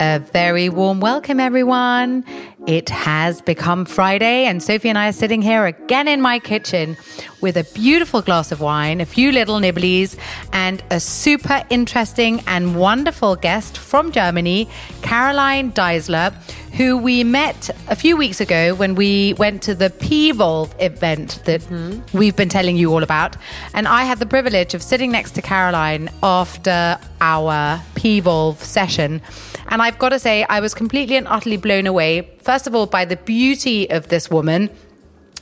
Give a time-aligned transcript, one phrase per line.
[0.00, 2.24] A very warm welcome, everyone.
[2.68, 6.96] It has become Friday, and Sophie and I are sitting here again in my kitchen
[7.40, 10.16] with a beautiful glass of wine, a few little nibblies,
[10.52, 14.68] and a super interesting and wonderful guest from Germany,
[15.02, 16.34] Caroline Deisler,
[16.74, 21.60] who we met a few weeks ago when we went to the P-Volve event that
[21.62, 22.16] mm-hmm.
[22.16, 23.36] we've been telling you all about.
[23.74, 29.20] And I had the privilege of sitting next to Caroline after our P-Volve session.
[29.68, 32.86] And I've got to say, I was completely and utterly blown away, first of all,
[32.86, 34.70] by the beauty of this woman.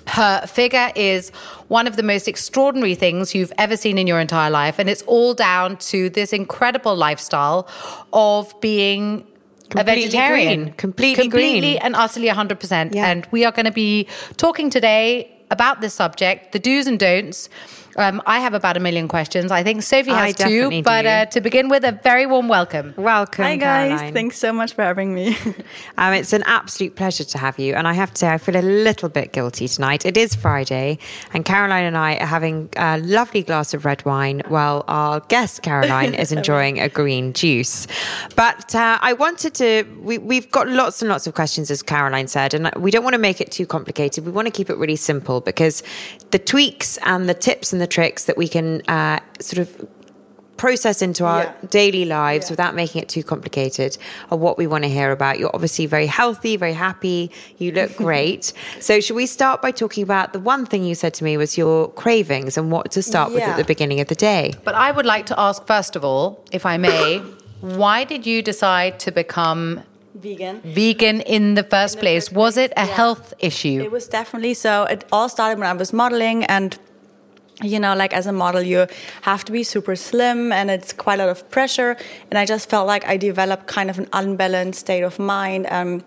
[0.08, 1.30] Her figure is
[1.68, 4.78] one of the most extraordinary things you've ever seen in your entire life.
[4.78, 7.68] And it's all down to this incredible lifestyle
[8.12, 9.26] of being
[9.74, 10.64] a vegetarian.
[10.64, 10.74] green.
[10.74, 11.82] Completely completely green.
[11.82, 12.94] and utterly 100%.
[12.94, 13.06] Yeah.
[13.06, 17.48] And we are going to be talking today about this subject, the do's and don'ts.
[17.96, 19.50] Um, I have about a million questions.
[19.50, 20.44] I think Sophie has too.
[20.44, 22.94] definitely But uh, to begin with, a very warm welcome.
[22.96, 24.12] Welcome, Hi guys, Caroline.
[24.12, 25.36] thanks so much for having me.
[25.98, 27.74] Um, it's an absolute pleasure to have you.
[27.74, 30.04] And I have to say, I feel a little bit guilty tonight.
[30.04, 30.98] It is Friday,
[31.32, 35.62] and Caroline and I are having a lovely glass of red wine while our guest,
[35.62, 37.86] Caroline, is enjoying a green juice.
[38.36, 42.28] But uh, I wanted to, we, we've got lots and lots of questions, as Caroline
[42.28, 44.26] said, and we don't want to make it too complicated.
[44.26, 45.82] We want to keep it really simple because
[46.30, 49.86] the tweaks and the tips and the tricks that we can uh, sort of
[50.56, 51.52] process into our Yeah.
[51.68, 52.52] daily lives Yeah.
[52.54, 53.98] without making it too complicated
[54.30, 55.38] are what we want to hear about.
[55.38, 57.30] You're obviously very healthy, very happy.
[57.58, 58.52] You look great.
[58.80, 61.58] so, should we start by talking about the one thing you said to me was
[61.58, 64.54] your cravings and what to start with at the beginning of the day?
[64.64, 67.18] But I would like to ask, first of all, if I may,
[67.60, 69.82] why did you decide to become
[70.14, 70.62] Vegan.
[70.64, 72.28] vegan in the first place?
[72.28, 72.94] first was it a yeah.
[72.94, 73.82] health issue?
[73.84, 74.84] It was definitely so.
[74.84, 76.78] It all started when I was modeling and
[77.62, 78.86] you know, like as a model, you
[79.22, 81.96] have to be super slim and it's quite a lot of pressure.
[82.30, 85.66] And I just felt like I developed kind of an unbalanced state of mind.
[85.70, 86.04] Um,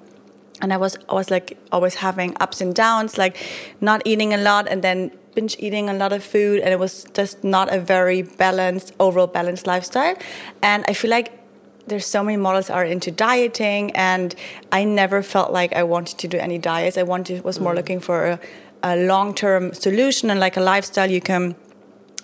[0.61, 3.37] and I was, I was like always having ups and downs, like
[3.81, 6.59] not eating a lot and then binge eating a lot of food.
[6.59, 10.16] And it was just not a very balanced, overall balanced lifestyle.
[10.61, 11.39] And I feel like
[11.87, 14.35] there's so many models are into dieting and
[14.71, 16.97] I never felt like I wanted to do any diets.
[16.97, 18.39] I wanted was more looking for a,
[18.84, 21.56] a long-term solution and like a lifestyle you can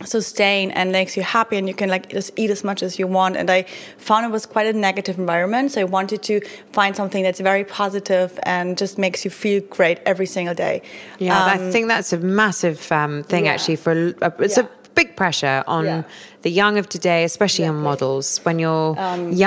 [0.04, 3.08] sustain and makes you happy and you can like just eat as much as you
[3.08, 3.64] want and i
[3.98, 6.42] found it was quite a negative environment so i wanted to
[6.74, 10.82] find something that's very positive and just makes you feel great every single day
[11.18, 13.54] Yeah, I Um, think that's a massive um, thing yeah.
[13.54, 13.92] actually for
[14.22, 14.64] a, it's Yeah.
[14.64, 16.04] a big pressure on Yeah.
[16.42, 17.88] the young of today, especially on Exactly.
[17.88, 18.28] Um, models.
[18.44, 18.96] When you're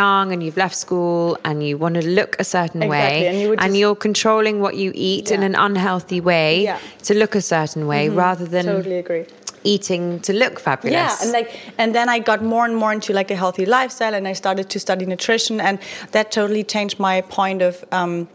[0.00, 3.36] young and you've left school and you want to look a certain Exactly, way, and
[3.40, 6.76] you just- you're controlling what you eat in an unhealthy way Yeah.
[6.76, 7.02] Mm-hmm.
[7.08, 9.24] to look a certain way, rather than totally agree
[9.64, 10.92] eating to look fabulous.
[10.94, 11.48] Yeah, and like,
[11.78, 14.66] and then I got more and more into like a healthy lifestyle, and I started
[14.70, 15.78] to study nutrition, and
[16.12, 17.84] that totally changed my point of.
[17.92, 18.28] Um,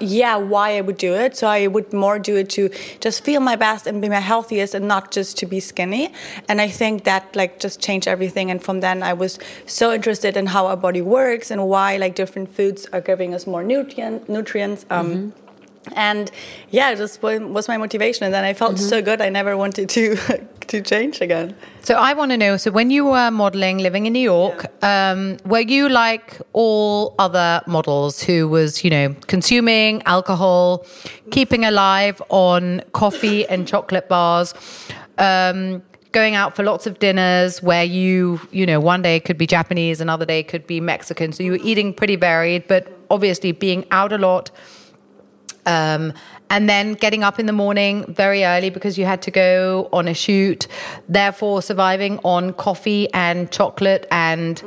[0.00, 1.36] yeah, why I would do it.
[1.36, 2.70] So I would more do it to
[3.00, 6.12] just feel my best and be my healthiest, and not just to be skinny.
[6.48, 8.50] And I think that like just changed everything.
[8.50, 12.14] And from then, I was so interested in how our body works and why like
[12.14, 14.86] different foods are giving us more nutrient nutrients.
[14.90, 15.34] Um,
[15.94, 16.30] And
[16.70, 18.24] yeah, it just was my motivation.
[18.24, 19.20] And then I felt so good.
[19.20, 20.16] I never wanted to
[20.68, 21.54] to change again.
[21.82, 22.56] So I want to know.
[22.56, 27.60] So when you were modeling, living in New York, um, were you like all other
[27.66, 30.86] models who was, you know, consuming alcohol,
[31.30, 34.54] keeping alive on coffee and chocolate bars,
[35.18, 35.82] um,
[36.12, 40.00] going out for lots of dinners where you, you know, one day could be Japanese,
[40.00, 41.32] another day could be Mexican.
[41.32, 44.50] So you were eating pretty varied, but obviously being out a lot
[45.64, 46.12] Um,
[46.50, 50.08] and then getting up in the morning very early because you had to go on
[50.08, 50.66] a shoot,
[51.08, 54.62] therefore surviving on coffee and chocolate and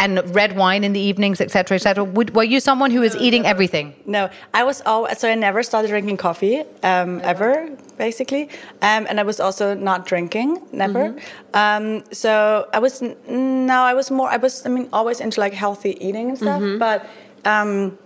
[0.00, 2.04] and red wine in the evenings, etc., etc.
[2.04, 3.94] Would Were you someone who was eating everything?
[4.06, 8.44] No, I was always so I never started drinking coffee um, ever, basically,
[8.80, 11.16] um, and I was also not drinking never.
[11.54, 14.28] Um, so I was no, I was more.
[14.28, 17.06] I was I mean always into like healthy eating and stuff, but
[17.44, 17.98] um,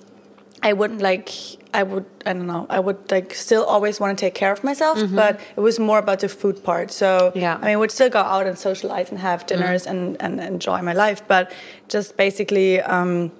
[0.63, 1.29] I wouldn't like.
[1.75, 2.67] I would I don't know.
[2.69, 5.99] I would like still always want to take care of myself, but it was more
[5.99, 6.91] about the food part.
[6.91, 7.59] So Yeah.
[7.63, 10.93] I mean, would still go out and socialize and have dinners and, and enjoy my
[10.93, 11.51] life, but
[11.89, 12.81] just basically.
[12.83, 13.31] Um,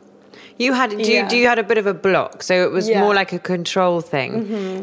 [0.59, 1.29] You had do you, Yeah.
[1.33, 2.95] do you had a bit of a block, so it was Yeah.
[2.97, 3.05] Mm-hmm.
[3.05, 4.31] more like a control thing,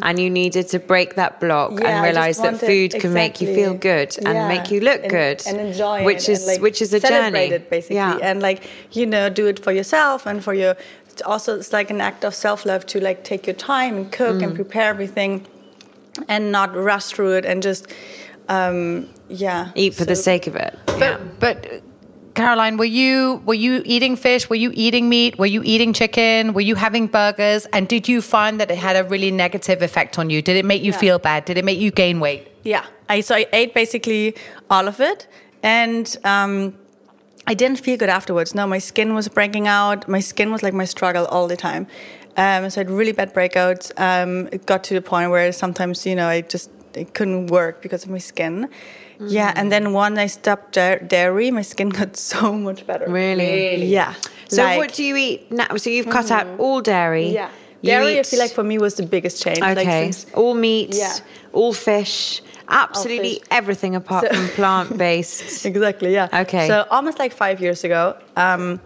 [0.08, 3.48] and you needed to break that block Yeah, and realize that food can make you
[3.60, 6.80] feel good and make you look And- good, and enjoy which it is like, which
[6.86, 8.60] is a journey, it basically and like
[8.98, 10.74] you know do it for yourself and for your
[11.22, 14.44] also it's like an act of self-love to like take your time and cook Mm.
[14.44, 15.46] and prepare everything
[16.28, 17.88] and not rush through it and just
[18.50, 20.78] um yeah eat for the sake of it.
[20.86, 21.80] But, but uh,
[22.36, 24.50] Caroline, were you were you eating fish?
[24.50, 25.38] Were you eating meat?
[25.38, 26.54] Were you eating chicken?
[26.54, 27.66] Were you having burgers?
[27.74, 30.42] And did you find that it had a really negative effect on you?
[30.42, 31.44] Did it make you feel bad?
[31.46, 32.48] Did it make you gain weight?
[32.64, 34.36] Yeah, I so I ate basically
[34.70, 35.28] all of it,
[35.64, 36.76] and um,
[37.50, 38.54] I didn't feel good afterwards.
[38.54, 40.08] No, my skin was breaking out.
[40.08, 41.88] My skin was like my struggle all the time.
[42.38, 43.92] Um, so I had really bad breakouts.
[44.00, 47.82] Um, it got to the point where sometimes you know I just it couldn't work
[47.82, 48.70] because of my skin.
[49.20, 53.10] Yeah, and then when I stopped dairy, my skin got so much better.
[53.10, 53.84] Really?
[53.86, 54.14] Yeah.
[54.48, 55.76] So Like- what do you eat now?
[55.78, 57.30] So you've cut out all dairy.
[57.34, 57.50] Yeah.
[57.82, 59.60] You Dairy, I eat- feel like for me was the biggest change.
[59.60, 61.16] Like Okay, since- all meat, Yeah.
[61.54, 65.66] all fish, absolutely everything apart So- from plant based.
[65.66, 66.68] exactly yeah Okay.
[66.68, 68.80] so almost like five years ago um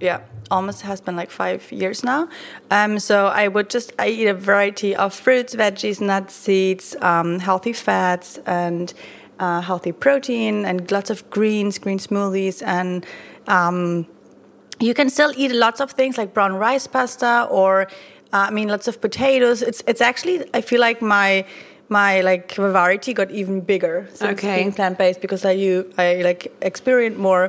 [0.00, 0.20] yeah
[0.50, 2.28] almost has been like five years now
[2.70, 7.38] um so i would just i eat a variety of fruits veggies nuts seeds um,
[7.38, 8.92] healthy fats and
[9.40, 13.06] uh, healthy protein and lots of greens green smoothies and
[13.48, 14.06] um,
[14.78, 17.88] you can still eat lots of things like brown rice pasta or
[18.34, 19.60] uh, I mean lots of potatoes.
[19.62, 21.44] It's it's actually I feel like my
[22.00, 24.56] my like variety got even bigger since Okay.
[24.56, 27.44] being plant based because I you I like experiment more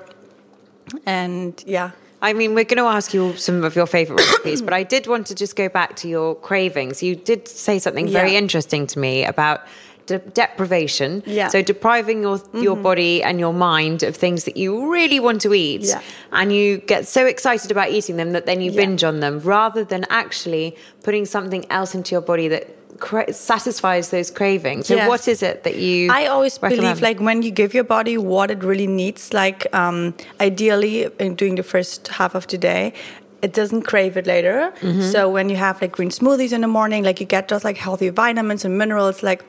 [1.05, 1.91] and yeah.
[2.21, 5.07] I mean, we're going to ask you some of your favorite recipes, but I did
[5.07, 7.03] want to just go back to your cravings.
[7.03, 8.37] You did say something very Yeah.
[8.43, 9.59] interesting to me about
[10.05, 11.21] de- deprivation.
[11.25, 11.47] Yeah.
[11.47, 11.51] Mm-hmm.
[11.51, 15.53] So depriving your your body and your mind of things that you really want to
[15.53, 15.99] eat, Yeah.
[16.31, 18.81] and you get so excited about eating them that then you Yeah.
[18.85, 22.63] binge on them, rather than actually putting something else into your body that
[22.99, 24.87] cra- satisfies those cravings.
[24.87, 25.07] So Yes.
[25.09, 26.11] what is it that you?
[26.11, 26.81] I always recommend?
[26.81, 31.35] believe like when you give your body what it really needs, like um, ideally in
[31.35, 32.93] doing the first half of the day,
[33.41, 34.71] it doesn't crave it later.
[34.81, 35.01] Mm-hmm.
[35.01, 37.77] So when you have like green smoothies in the morning, like you get those like
[37.77, 39.43] healthy vitamins and minerals, like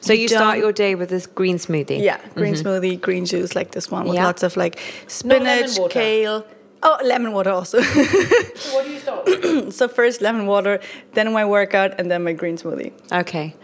[0.00, 1.98] so you start your day with this green smoothie.
[2.02, 4.26] Yeah, green smoothie, green juice like this one with Yeah.
[4.26, 5.92] lots of like spinach, water.
[5.92, 6.46] kale.
[6.86, 7.80] Oh, lemon water also.
[7.80, 9.72] So what do you start?
[9.78, 10.80] so first lemon water,
[11.14, 12.92] then my workout, and then my green smoothie.
[13.10, 13.54] Okay.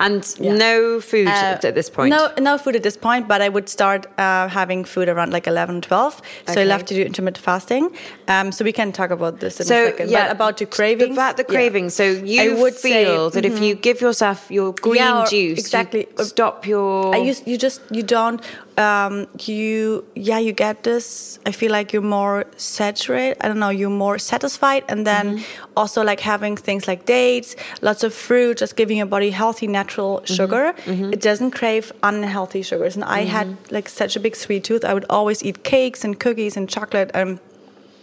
[0.00, 0.54] And Yeah.
[0.54, 2.10] no food Uh, at this point.
[2.14, 5.48] No, no food at this point, but I would start uh, having food around like
[5.48, 6.14] 11, 12.
[6.14, 6.64] So I Okay.
[6.66, 7.90] love to do intermittent fasting.
[8.28, 10.10] Um, so we can talk about this in So a second.
[10.10, 11.16] yeah, but about the cravings.
[11.18, 11.54] About the yeah.
[11.56, 11.94] cravings.
[11.94, 13.10] So you I would say- mm-hmm.
[13.10, 16.06] feel that if you give yourself your green Yeah, juice, exactly.
[16.16, 17.12] you stop your.
[17.16, 18.40] I use you just you don't
[18.78, 21.38] um, you yeah you get this.
[21.44, 23.36] I feel like you're more saturated.
[23.42, 23.70] I don't know.
[23.80, 25.72] You're more satisfied, and then Mm-hmm.
[25.80, 30.20] also like having things like dates, lots of fruit, just giving your body healthy natural
[30.20, 30.34] Mm-hmm.
[30.38, 30.64] sugar.
[31.14, 32.94] It doesn't crave unhealthy sugars.
[32.96, 33.74] And I had Mm-hmm.
[33.74, 34.84] like such a big sweet tooth.
[34.84, 37.10] I would always eat cakes and cookies and chocolate.
[37.14, 37.38] and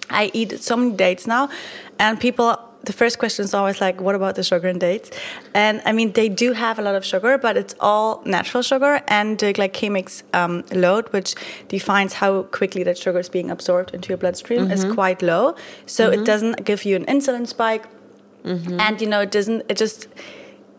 [0.09, 1.49] I eat so many dates now,
[1.97, 2.59] and people.
[2.85, 5.09] The first question is always like, "What about the sugar in dates?"
[5.53, 9.01] And I mean, they do have a lot of sugar, but it's all natural sugar,
[9.07, 11.35] and the glycemic um, load, which
[11.67, 14.93] defines how quickly that sugar is being absorbed into your bloodstream, is mm-hmm.
[14.93, 15.55] quite low.
[15.85, 16.23] So it mm-hmm.
[16.31, 17.85] doesn't give you an insulin spike,
[18.43, 18.79] mm-hmm.
[18.79, 19.63] and you know, it doesn't.
[19.69, 20.07] It just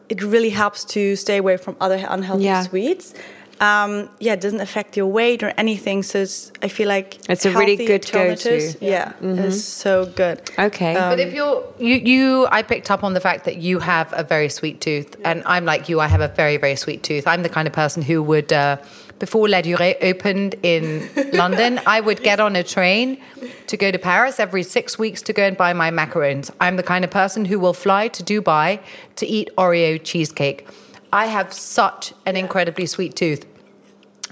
[0.08, 2.62] it really helps to stay away from other unhealthy Yeah.
[2.62, 3.14] sweets.
[3.60, 6.02] Um, yeah, it doesn't affect your weight or anything.
[6.02, 8.18] So it's, I feel like It's a really good go-to.
[8.18, 10.42] alternatives, Yeah, it's so good.
[10.58, 10.94] Okay.
[10.94, 14.22] but if you're you you I picked up on the fact that you have a
[14.22, 17.42] very sweet tooth and I'm like you I have a very very sweet tooth I'm
[17.42, 18.76] the kind of person who would uh,
[19.18, 23.18] before Ladurée opened in London I would get on a train
[23.68, 26.82] to go to Paris every 6 weeks to go and buy my macarons I'm the
[26.82, 28.80] kind of person who will fly to Dubai
[29.16, 30.66] to eat Oreo cheesecake
[31.12, 33.46] I have such an incredibly sweet tooth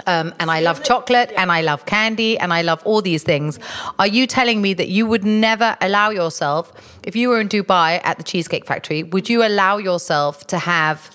[0.07, 3.61] Um, and I love chocolate and I love candy and I love all these things.
[3.99, 6.73] Are you telling me that you would never allow yourself,
[7.04, 11.11] if you were in Dubai at the Cheesecake Factory, would you allow yourself to have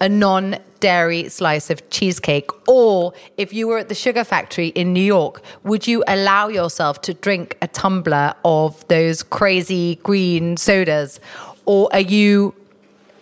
[0.00, 2.50] a non dairy slice of cheesecake?
[2.66, 7.02] Or if you were at the Sugar Factory in New York, would you allow yourself
[7.02, 11.20] to drink a tumbler of those crazy green sodas?
[11.66, 12.54] Or are you,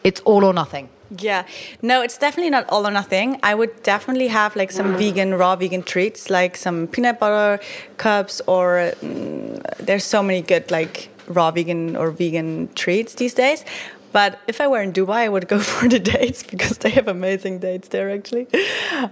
[0.04, 0.88] it's all or nothing?
[1.18, 1.46] Yeah,
[1.82, 3.38] no, it's definitely not all or nothing.
[3.42, 7.62] I would definitely have like some vegan, raw vegan treats, like some peanut butter
[7.98, 13.64] cups, or mm, there's so many good like raw vegan or vegan treats these days.
[14.12, 17.08] But if I were in Dubai, I would go for the dates because they have
[17.08, 18.46] amazing dates there actually.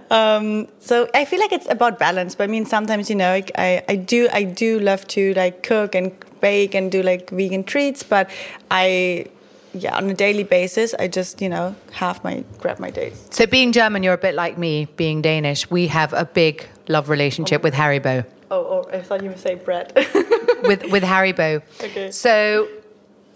[0.09, 2.35] Um, so I feel like it's about balance.
[2.35, 5.93] But I mean, sometimes you know, I I do I do love to like cook
[5.93, 8.29] and bake and do like vegan treats, but
[8.71, 9.25] I
[9.73, 13.35] yeah, on a daily basis, I just you know have my grab my dates.
[13.35, 14.85] So, being German, you're a bit like me.
[14.95, 18.25] Being Danish, we have a big love relationship with Haribo.
[18.49, 19.93] Oh, oh, I thought you would say bread.
[20.63, 21.61] with with Haribo.
[21.81, 22.11] Okay.
[22.11, 22.67] So,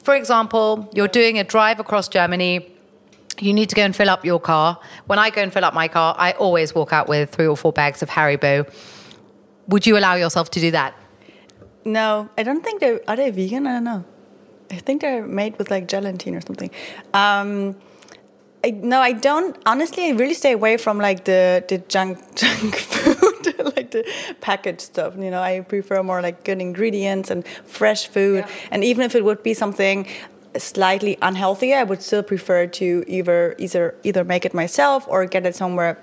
[0.03, 2.71] for example, you're doing a drive across Germany.
[3.39, 4.79] You need to go and fill up your car.
[5.07, 7.57] When I go and fill up my car, I always walk out with three or
[7.57, 8.71] four bags of Haribo.
[9.67, 10.95] Would you allow yourself to do that?
[11.85, 13.67] no, I don't think they are they vegan.
[13.67, 14.05] I don't know.
[14.71, 16.71] I think they're made with like gelatin or something.
[17.13, 17.75] Um,
[18.63, 19.55] I, no, I don't.
[19.65, 24.03] Honestly, I really stay away from like the the junk junk food, like the
[24.41, 25.13] packaged stuff.
[25.17, 28.45] You know, I prefer more like good ingredients and fresh food.
[28.71, 30.07] And even if it would be something
[30.57, 35.45] slightly unhealthy, I would still prefer to either either either make it myself or get
[35.45, 35.99] it somewhere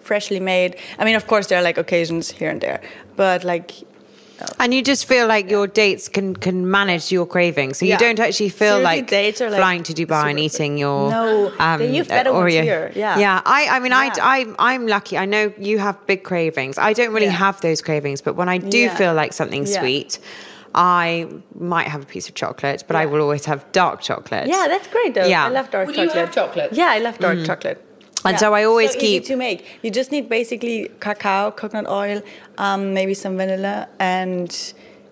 [0.00, 0.76] freshly made.
[0.98, 2.80] I mean, of course, there are like occasions here and there,
[3.16, 3.72] but like
[4.58, 7.98] And you just feel like your dates can can manage your cravings, so you Yeah.
[7.98, 11.52] don't actually feel Seriously, like, dates are, like, flying to Dubai and eating your No,
[11.58, 12.62] um, they use better ones Oreo.
[12.62, 13.18] here, yeah.
[13.18, 13.40] yeah.
[13.44, 14.12] I, I mean, Yeah.
[14.22, 15.18] I, I, I'm lucky.
[15.18, 16.78] I know you have big cravings.
[16.78, 17.46] I don't really Yeah.
[17.46, 18.96] have those cravings, but when I do Yeah.
[18.96, 19.80] feel like something Yeah.
[19.80, 20.18] sweet,
[20.74, 21.26] I
[21.58, 24.46] might have a piece of chocolate, but I will always have dark chocolate.
[24.48, 25.26] yeah, that's great though.
[25.26, 25.46] Yeah.
[25.46, 26.24] I love dark Would you chocolate.
[26.26, 26.70] have chocolate?
[26.72, 27.46] Yeah, I love dark mm.
[27.46, 27.78] chocolate.
[28.24, 29.64] And so I always so keep- easy to make.
[29.82, 32.22] You just need basically cacao, coconut oil,
[32.58, 34.50] um, maybe some vanilla, and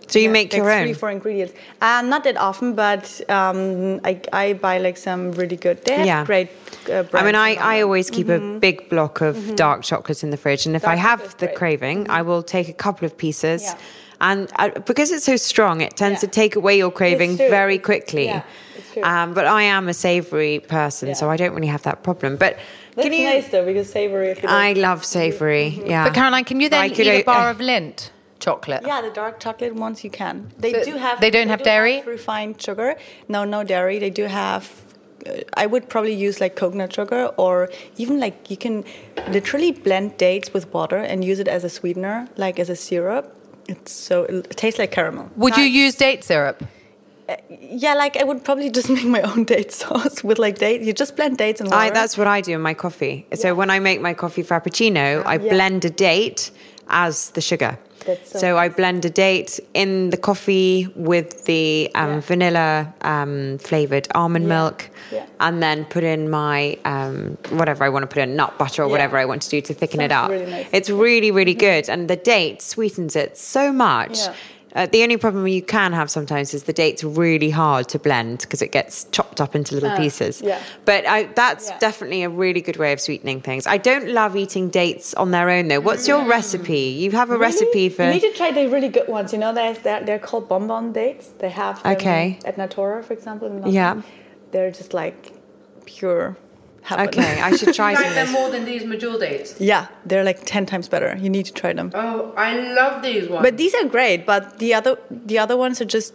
[0.07, 0.95] So you make like your three, own?
[0.95, 1.53] four ingredients.
[1.81, 5.85] Um, not that often, but um, I, I buy like some really good.
[5.85, 6.25] They have Yeah.
[6.25, 6.49] great.
[6.89, 10.37] Uh, I mean, I, I always keep a big block of dark chocolate in the
[10.37, 11.57] fridge, and if I have the great.
[11.59, 13.63] craving, I will take a couple of pieces.
[13.63, 13.75] Yeah.
[14.23, 16.29] And I, because it's so strong, it tends Yeah.
[16.29, 18.27] to take away your craving very quickly.
[18.27, 18.43] yeah.
[19.03, 22.37] Um, but I am a savoury person, so I don't really have that problem.
[22.37, 22.59] But
[22.95, 23.25] That's can you?
[23.25, 24.29] nice though because savory.
[24.31, 25.69] If I love savoury.
[25.87, 26.05] Yeah.
[26.05, 28.83] But Caroline, can you then I eat could a o- bar uh, of Lindt chocolate?
[28.85, 30.51] Yeah, the dark chocolate ones you can.
[30.59, 31.21] They So do have.
[31.21, 32.03] they don't have do dairy?
[32.03, 32.97] refined sugar.
[33.29, 33.99] No, no dairy.
[33.99, 34.71] They do have.
[35.27, 37.69] Uh, I would probably use like coconut sugar, or
[37.99, 38.85] even like you can
[39.29, 43.37] literally blend dates with water and use it as a sweetener, like as a syrup.
[43.69, 45.31] It's so it tastes like caramel.
[45.37, 46.65] Would you use date syrup?
[47.49, 50.81] Yeah, like I would probably just make my own date sauce with like date.
[50.83, 51.83] You just blend dates and water.
[51.83, 53.27] I, that's what I do in my coffee.
[53.35, 55.51] So when I make my coffee frappuccino, I Yeah.
[55.55, 56.51] blend a date
[56.89, 57.79] as the sugar.
[58.07, 62.21] That's so so I blend a date in the coffee with the um, Yeah.
[62.21, 65.27] vanilla um, flavored almond milk, Yeah.
[65.39, 68.89] and then put in my um, whatever I want to put in, nut butter or
[68.89, 70.31] whatever I want to do to thicken it up.
[70.31, 70.67] really nice.
[70.73, 74.19] It's really, really good, and the date sweetens it so much.
[74.75, 78.39] Uh, the only problem you can have sometimes is the date's really hard to blend
[78.41, 80.41] because it gets chopped up into little pieces.
[80.43, 80.63] Uh, yeah.
[80.85, 81.79] But I, that's Yeah.
[81.81, 83.67] definitely a really good way of sweetening things.
[83.67, 85.81] I don't love eating dates on their own though.
[85.81, 86.79] What's your recipe?
[87.03, 88.05] You have a recipe for.
[88.05, 89.33] You need to try the really good ones.
[89.33, 91.29] You know, they're, they're, they're called bonbon dates.
[91.29, 92.39] They have Okay.
[92.45, 93.63] at Natoora, for example.
[93.67, 94.03] Yeah.
[94.53, 95.33] They're just like
[95.85, 96.37] pure
[96.83, 97.09] heaven.
[97.09, 98.31] okay, I should try some of this.
[98.33, 99.55] more than these Medjool dates.
[99.61, 101.17] yeah, they're like 10 times better.
[101.21, 101.91] You need to try them.
[101.95, 103.43] Oh, I love these ones.
[103.43, 106.15] But these are great, but the other the other ones are just.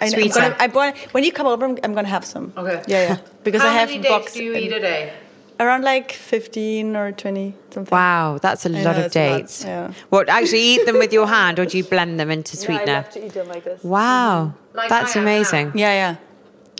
[0.00, 2.52] I, I'm gonna, I bought, when you come over, I'm, I'm gonna have some.
[2.56, 2.82] Okay.
[2.88, 3.16] Yeah, yeah.
[3.44, 5.12] Because How I have many dates box do you eat a day?
[5.60, 7.92] around like 15 or 20 something.
[7.96, 9.64] Wow, that's a I lot know, of it's a lot, dates.
[9.64, 9.92] yeah.
[10.08, 12.64] What, actually eat them with your hand or do you blend them into Yeah, I
[12.66, 12.92] sweetener?
[12.94, 13.84] love to eat them like this.
[13.84, 15.72] Wow, Like that's I am amazing.
[15.76, 16.16] Yeah, yeah.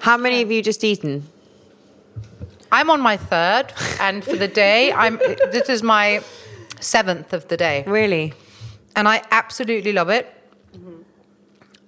[0.01, 1.29] How many have you just eaten?
[2.73, 3.67] I'm on my third,
[4.01, 5.19] and for the day, I'm.
[5.53, 6.23] This is my
[6.81, 8.33] seventh of the day, Really?
[8.97, 10.27] and I absolutely love it.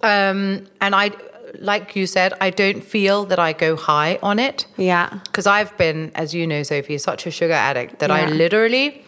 [0.01, 1.11] Um, and I,
[1.59, 4.67] like you said, I don't feel that I go high on it.
[4.77, 5.09] Yeah.
[5.25, 9.03] Because I've been, as you know, Sophie, such a sugar addict that I literally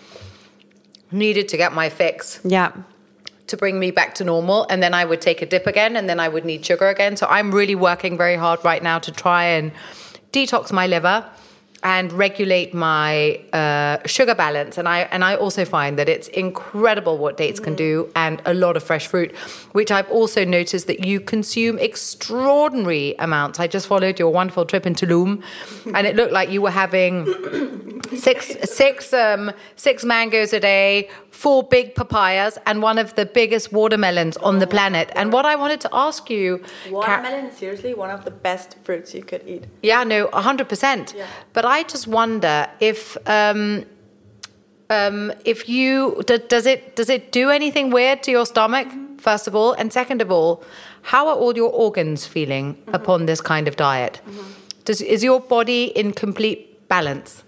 [1.11, 2.71] needed to get my fix Yeah.
[3.47, 4.65] to bring me back to normal.
[4.69, 7.15] And then I would take a dip again, and then I would need sugar again.
[7.17, 9.71] So I'm really working very hard right now to try and
[10.33, 11.25] detox my liver
[11.83, 14.77] and regulate my uh, sugar balance.
[14.77, 18.53] And I and I also find that it's incredible what dates can do, and a
[18.53, 19.35] lot of fresh fruit,
[19.73, 23.59] which I've also noticed that you consume extraordinary amounts.
[23.59, 25.43] I just followed your wonderful trip in Tulum,
[25.93, 27.25] and it looked like you were having
[28.15, 33.71] six six um, six mangoes a day, four big papayas, and one of the biggest
[33.71, 35.11] watermelons on the planet.
[35.15, 38.77] And what I wanted to ask you, Car- Watermelon is seriously one of the best
[38.83, 39.65] fruits you could eat.
[39.83, 41.13] yeah, no, hundred percent.
[41.15, 41.27] Yeah.
[41.53, 43.85] But I just wonder if um,
[44.89, 48.87] um, if you does it does it do anything weird to your stomach?
[49.19, 50.63] First of all, and second of all,
[51.03, 54.21] how are all your organs feeling upon this kind of diet?
[54.85, 57.43] Does is your body in complete balance?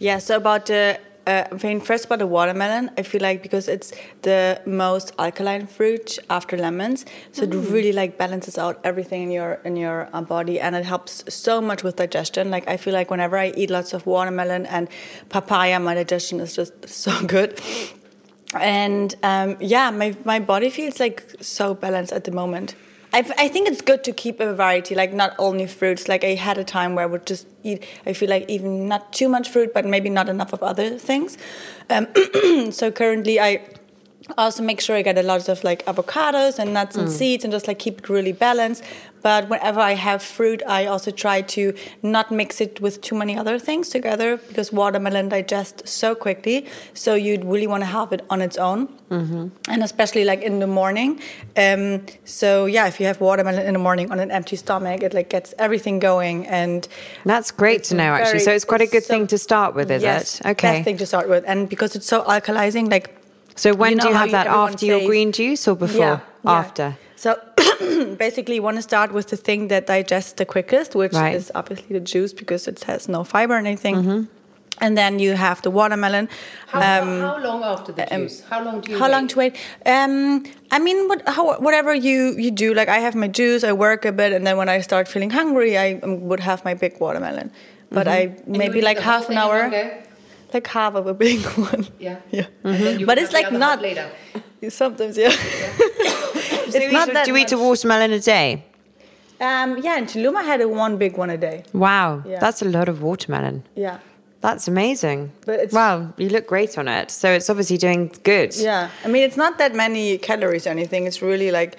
[0.00, 3.68] Yeah, so about the, uh, I mean, first about the watermelon, I feel like because
[3.68, 9.30] it's the most alkaline fruit after lemons, so it really like balances out everything in
[9.30, 12.50] your in your uh, body, and it helps so much with digestion.
[12.50, 14.88] Like I feel like whenever I eat lots of watermelon and
[15.28, 17.60] papaya, my digestion is just so good.
[18.54, 22.74] And um, yeah, my my body feels like so balanced at the moment.
[23.12, 26.08] I, I think it's good to keep a variety, like not only fruits.
[26.08, 27.84] Like I had a time where I would just eat.
[28.06, 31.36] I feel like even not too much fruit, but maybe not enough of other things.
[31.88, 32.06] Um,
[32.70, 33.62] so currently, I
[34.38, 37.52] also make sure I get a lot of like avocados and nuts and seeds, and
[37.52, 38.84] just like keep it really balanced.
[39.22, 43.36] But whenever I have fruit, I also try to not mix it with too many
[43.36, 46.66] other things together because watermelon digests so quickly.
[46.94, 49.48] So you'd really want to have it on its own, mm-hmm.
[49.68, 51.20] and especially like in the morning.
[51.56, 55.12] Um, so yeah, if you have watermelon in the morning on an empty stomach, it
[55.12, 56.88] like gets everything going, and
[57.24, 58.40] That's great to know, actually.
[58.40, 60.46] So it's quite a good so- thing to start with, is yes, it?
[60.46, 60.72] Okay.
[60.72, 63.19] best thing to start with, and because it's so alkalizing, like
[63.62, 64.46] So when You do you have that?
[64.46, 66.00] everyone After your says- green juice or before?
[66.00, 66.60] Yeah, yeah.
[66.62, 66.88] After.
[67.24, 67.30] So
[68.26, 71.36] basically, you want to start with the thing that digests the quickest, which Right.
[71.36, 73.96] is obviously the juice because it has no fiber or anything.
[73.96, 74.20] Mm-hmm.
[74.84, 76.24] And then you have the watermelon.
[76.72, 78.36] How, Um, how long after the juice?
[78.52, 78.98] How long do you?
[78.98, 79.54] how long to wait?
[79.84, 80.42] Um,
[80.76, 82.68] I mean, what, how, whatever you, you do.
[82.80, 85.32] Like I have my juice, I work a bit, and then when I start feeling
[85.40, 87.50] hungry, I um, would have my big watermelon.
[87.96, 89.90] But I And you maybe like eat the whole half an hour, one go?
[90.54, 91.86] Like half of a big one.
[91.98, 92.20] Yeah.
[92.30, 92.46] yeah.
[92.64, 94.10] And then you But it's like the other half not later.
[94.70, 95.30] Sometimes, yeah.
[95.30, 98.64] So it's you not eat- that do you eat a watermelon a day?
[99.40, 101.64] Um, yeah, in Tulum I had a one big one a day.
[101.72, 102.38] Wow, Yeah.
[102.40, 103.64] that's a lot of watermelon.
[103.74, 103.98] Yeah.
[104.42, 105.32] That's amazing.
[105.46, 107.10] But it's- wow, you look great on it.
[107.10, 108.54] So it's obviously doing good.
[108.56, 108.90] Yeah.
[109.04, 111.06] I mean, it's not that many calories or anything.
[111.06, 111.76] It's really like,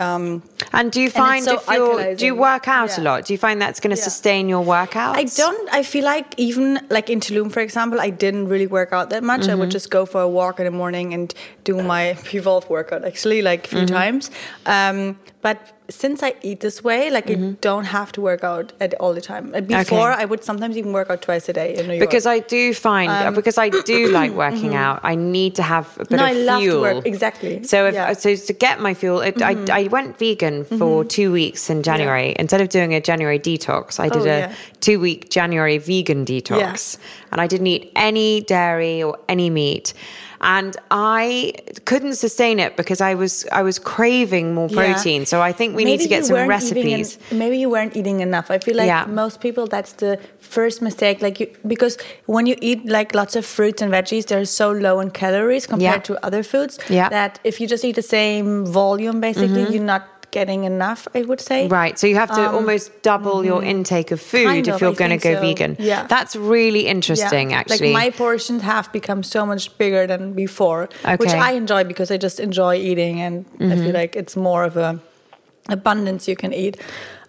[0.00, 3.24] um, And do you find so if you're do you work out a lot?
[3.26, 4.04] Do you find that's going to Yeah.
[4.10, 5.16] sustain your workouts?
[5.22, 8.92] I don't, I feel like even like in Tulum, for example, I didn't really work
[8.92, 9.48] out that much.
[9.48, 11.34] I would just go for a walk in the morning and
[11.64, 14.30] do my P-Volve workout actually like a few times.
[14.66, 18.94] Um, but since I eat this way, like I don't have to work out at,
[19.00, 19.50] all the time.
[19.66, 22.08] Before, I would sometimes even work out twice a day in New York.
[22.08, 26.04] Because I do find because I do like working out, I need to have a
[26.04, 27.64] bit Um, No, of I love to work- exactly.
[27.64, 28.12] So if Yeah.
[28.12, 29.70] so to get my fuel, it, Mm-hmm.
[29.72, 32.36] I I went vegan for two weeks in January.
[32.38, 34.54] Instead of doing a January detox, I did Oh, a yeah.
[34.80, 36.98] two week January vegan detox,
[37.32, 39.94] and I didn't eat any dairy or any meat.
[40.42, 41.52] And I
[41.84, 44.76] couldn't sustain it because I was I was craving more Yeah.
[44.94, 45.26] protein.
[45.26, 47.18] So I think we need to get some recipes.
[47.30, 48.50] en- maybe you weren't eating enough.
[48.50, 49.04] I feel like Yeah.
[49.06, 51.20] most people that's the first mistake.
[51.20, 55.00] Like you, because when you eat like lots of fruits and veggies, they're so low
[55.00, 56.16] in calories compared Yeah.
[56.16, 56.78] to other foods.
[56.88, 57.04] Yeah.
[57.04, 57.10] Mm-hmm.
[57.10, 61.06] That if you just eat the same volume, basically, you're not getting enough.
[61.14, 61.68] I would say.
[61.68, 61.98] Right.
[61.98, 64.92] So you have to almost double your intake of food Um, Kind if of, you're
[64.94, 65.40] going to go so.
[65.40, 65.76] vegan.
[65.78, 66.06] Yeah.
[66.06, 66.90] That's really Yeah.
[66.90, 67.92] interesting, actually.
[67.92, 71.30] Like my portions have become so much bigger than before, which Okay.
[71.32, 71.42] Mm-hmm.
[71.42, 74.98] I enjoy because I just enjoy eating, and I feel like it's more of a
[75.68, 76.76] abundance you can eat.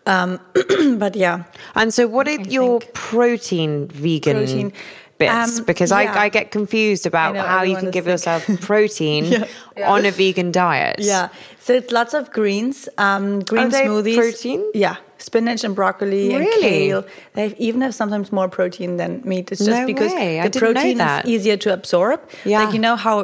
[0.06, 0.40] Um,
[0.98, 1.44] but yeah,
[1.76, 4.74] and so, what are I your think- protein vegan Protein.
[5.22, 5.60] Bits?
[5.60, 6.14] Um, because yeah.
[6.14, 9.46] I, I get confused about how you can give like- yourself protein
[9.78, 10.98] on a vegan diet.
[11.00, 11.30] Yeah.
[11.60, 14.18] So it's lots of greens, um, green smoothies.
[14.18, 14.62] protein?
[14.74, 14.96] Yeah.
[15.18, 17.06] Spinach and broccoli and kale.
[17.34, 19.52] They even have sometimes more protein than meat.
[19.52, 20.40] It's just No because way.
[20.40, 22.20] I the protein is easier to absorb.
[22.44, 22.64] Yeah.
[22.64, 23.16] Like you know how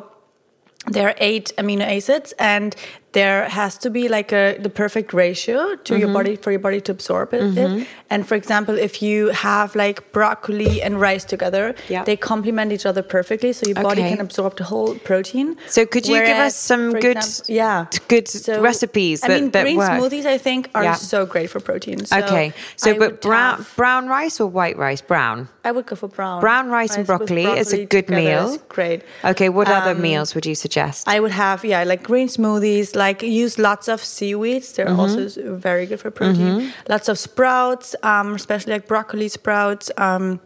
[0.88, 2.75] there are eight amino acids and
[3.19, 6.01] there has to be like a the perfect ratio to Mm-hmm.
[6.03, 7.41] your body for your body to absorb it.
[7.63, 7.88] it.
[8.13, 12.03] And for example, if you have like broccoli and rice together, Yeah.
[12.10, 15.47] they complement each other perfectly, so your body can absorb the whole protein.
[15.75, 17.77] So could you give us some good- example- yeah,
[18.13, 18.27] good
[18.69, 19.91] recipes I mean, that green work?
[19.97, 20.95] smoothies, I think, are Yeah.
[21.13, 21.99] so great for protein.
[22.12, 22.45] So okay.
[22.84, 25.01] So, I but brown have- brown rice or white rice?
[25.12, 25.38] Brown.
[25.67, 26.38] I would go for brown.
[26.47, 28.45] Brown rice and with broccoli is a good meal.
[28.77, 28.99] great.
[29.32, 29.49] Okay.
[29.58, 30.99] What other Um, meals would you suggest?
[31.15, 32.88] I would have yeah, like green smoothies.
[33.06, 35.00] Like use lots of seaweeds; they're Mm-hmm.
[35.00, 36.72] also very good for protein.
[36.89, 39.91] Lots of sprouts, um, especially like broccoli sprouts.
[39.98, 40.39] Um,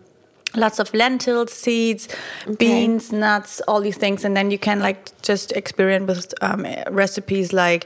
[0.56, 2.08] lots of lentils, seeds,
[2.58, 7.54] beans, nuts, all these things, and then you can like just experiment with um, recipes
[7.54, 7.86] like,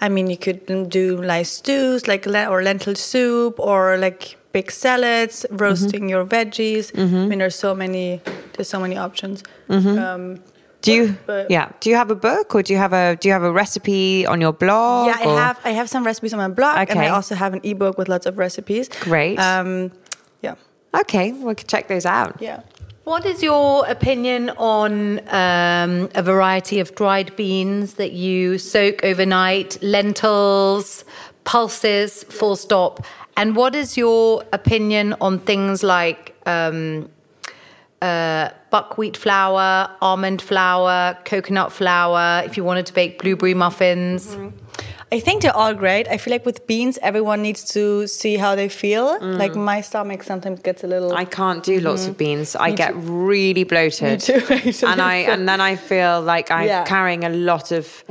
[0.00, 5.44] I mean, you could do like stews like or lentil soup or like big salads,
[5.50, 6.90] roasting your veggies.
[6.98, 8.22] I mean, there's so many,
[8.54, 9.42] there's so many options.
[9.68, 10.40] Um,
[10.86, 11.16] Do you?
[11.26, 11.70] But- yeah.
[11.80, 14.26] Do you have a book or do you have a do you have a recipe
[14.26, 15.08] on your blog?
[15.08, 17.60] yeah, I have I have some recipes on my blog, and I also have an
[17.62, 18.88] ebook with lots of recipes.
[19.00, 19.38] Great.
[19.38, 19.90] Um,
[20.42, 20.54] yeah,
[21.02, 22.36] Okay, we can check those out.
[22.40, 22.60] yeah.
[23.04, 29.78] What is your opinion on um, a variety of dried beans that you soak overnight,
[29.80, 31.04] lentils,
[31.44, 33.04] pulses, full stop?
[33.36, 37.08] And what is your opinion on things like um,
[38.02, 44.36] uh, buckwheat flour, almond flour, coconut flour, if you wanted to bake blueberry muffins?
[45.12, 46.08] I think they're all great.
[46.08, 49.18] I feel like with beans, everyone needs to see how they feel.
[49.20, 49.38] Mm.
[49.38, 51.12] Like my stomach sometimes gets a little.
[51.14, 52.56] I can't do lots of beans.
[52.56, 54.20] I get really bloated.
[54.26, 54.66] Mm-hmm.
[54.66, 56.78] Me too, and I and then I feel like I'm Yeah.
[56.82, 56.88] Mm-hmm.
[56.94, 58.04] carrying a lot of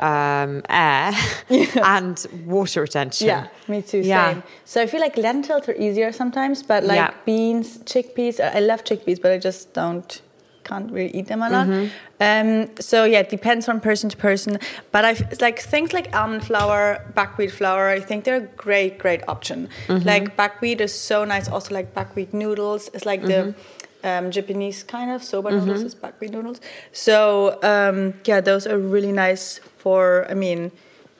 [0.00, 1.12] um, air
[1.84, 3.26] and water retention.
[3.26, 3.98] yeah, me too.
[3.98, 4.32] Yeah.
[4.32, 4.42] Same.
[4.64, 7.10] So I feel like lentils are easier sometimes, but like Yeah.
[7.26, 8.40] beans, chickpeas.
[8.40, 10.22] I love chickpeas, but I just don't.
[10.64, 11.66] Can't really eat them a lot.
[11.66, 11.88] Mm-hmm.
[12.20, 14.58] Um, so yeah, it depends from person to person.
[14.92, 17.88] But I like things like almond flour, buckwheat flour.
[17.88, 19.68] I think they're a great, great option.
[19.88, 20.06] Mm-hmm.
[20.06, 21.48] Like buckwheat is so nice.
[21.48, 22.90] Also like buckwheat noodles.
[22.94, 23.54] It's like the
[24.02, 24.26] Mm-hmm.
[24.26, 26.60] um, Japanese kind of soba noodles is buckwheat noodles.
[26.92, 30.26] So um, yeah, those are really nice for.
[30.30, 30.70] I mean,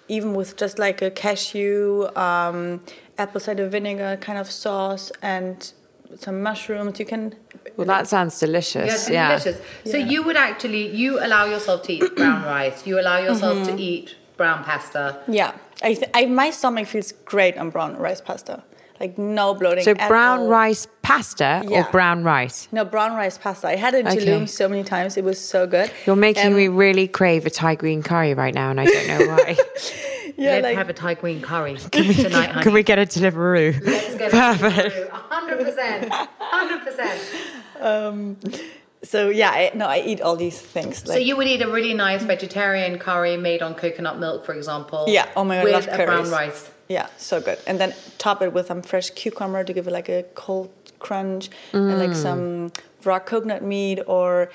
[0.09, 2.81] even with just like a cashew, um,
[3.18, 5.72] apple cider vinegar kind of sauce and
[6.18, 7.35] some mushrooms, you can.
[7.77, 8.87] Well, that sounds delicious.
[8.87, 9.29] Yes, yeah.
[9.29, 9.61] delicious.
[9.85, 12.87] So you would actually you allow yourself to eat brown rice.
[12.87, 13.77] You allow yourself Mm-hmm.
[13.77, 15.20] to eat brown pasta.
[15.29, 18.62] Yeah, I, th- I my stomach feels great on brown rice pasta.
[19.01, 19.83] Like no bloating.
[19.83, 20.48] So brown all.
[20.48, 22.68] rice pasta or brown rice?
[22.70, 23.66] No, brown rice pasta.
[23.66, 24.25] I had it in Okay.
[24.27, 25.16] Tulum so many times.
[25.16, 25.90] It was so good.
[26.07, 29.09] You're making Um, me really crave a Thai green curry right now, and I don't
[29.09, 29.57] know why.
[30.37, 32.62] Yeah, Let's like- have a Thai green curry tonight, honey.
[32.62, 33.85] Can we get a Deliveroo?
[33.85, 35.11] Let's get Perfect.
[35.64, 37.21] percent, hundred percent.
[39.05, 41.03] So yeah, I, no, I eat all these things.
[41.05, 45.07] So you would eat a really nice vegetarian curry made on coconut milk, for example.
[45.09, 46.71] Yeah, oh my God, I with love a brown rice.
[46.88, 47.59] Yeah, so good.
[47.66, 51.51] And then top it with some fresh cucumber to give it like a cold crunch
[51.73, 52.23] and like Mm.
[52.23, 52.73] some
[53.05, 54.51] raw coconut meat or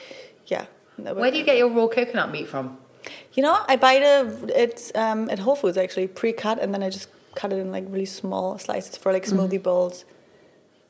[0.46, 0.66] yeah.
[0.96, 2.78] Where do you get your raw coconut meat from?
[3.34, 6.90] You know, I buy it it's um, at Whole Foods actually pre-cut and then I
[6.90, 9.40] just cut it in like really small slices for like Mm-hmm.
[9.40, 10.06] smoothie bowls.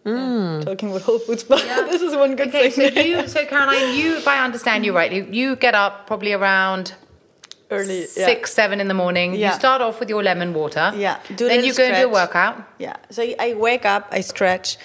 [0.05, 1.59] Yeah, talking about Whole Foods, but
[1.91, 2.93] this is one good Okay, thing.
[2.93, 6.93] so you, so Caroline, you, if I understand you right, you get up probably around
[7.69, 8.05] Early yeah.
[8.29, 9.35] six, seven in the morning.
[9.35, 10.93] You start off with your lemon water.
[10.95, 12.63] Yeah, do then you go and do a workout.
[12.79, 12.95] Yeah.
[13.09, 14.77] So I wake up, I stretch,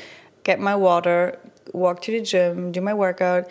[0.42, 1.38] get my water,
[1.72, 3.48] walk to the gym, do my workout,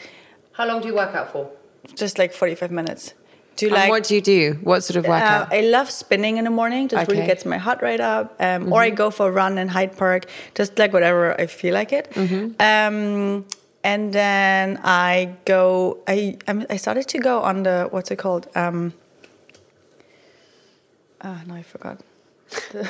[0.52, 1.50] How long do you work out for?
[1.96, 3.14] just like 45 minutes.
[3.62, 4.58] Do like what do you do?
[4.64, 5.54] What sort of uh, workout?
[5.54, 6.88] I love spinning in the morning.
[6.88, 8.36] Just really gets my heart rate up.
[8.40, 10.26] Um, Or I go for a run in Hyde Park.
[10.56, 12.06] Just like whatever I feel like it.
[12.60, 13.46] Um,
[13.84, 16.00] and then I go.
[16.08, 18.48] I I'm, started to go on the what's it called?
[18.56, 18.94] Um,
[21.22, 22.02] ah, no, I forgot.
[22.72, 22.90] The-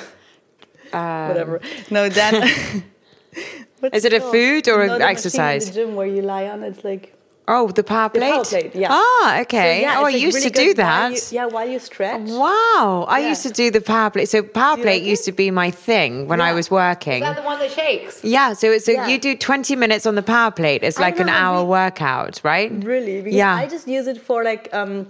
[1.27, 1.59] whatever.
[1.89, 2.83] No, then.
[3.93, 5.67] Is it a food or no, an the machine in exercise?
[5.67, 6.63] the gym where you lie on.
[6.63, 7.13] It's like.
[7.47, 8.31] Oh, the power The plate.
[8.33, 8.87] power plate, yeah.
[8.91, 9.81] Ah, So, okay.
[9.81, 11.01] yeah, oh, I used really to do that.
[11.01, 12.21] While you, yeah, while you stretch.
[12.29, 13.29] Wow, I Yeah.
[13.29, 14.29] used to do the power plate.
[14.29, 15.31] So power plate like used it?
[15.31, 17.21] to be my thing when I was working.
[17.23, 18.23] Is that the one that shakes?
[18.23, 19.07] yeah, so it's a, Yeah.
[19.07, 20.83] you do 20 minutes on the power plate.
[20.83, 22.71] It's like an hour we- workout, right?
[22.71, 23.21] Really?
[23.21, 23.55] Because Yeah.
[23.55, 25.07] I just use it for like um,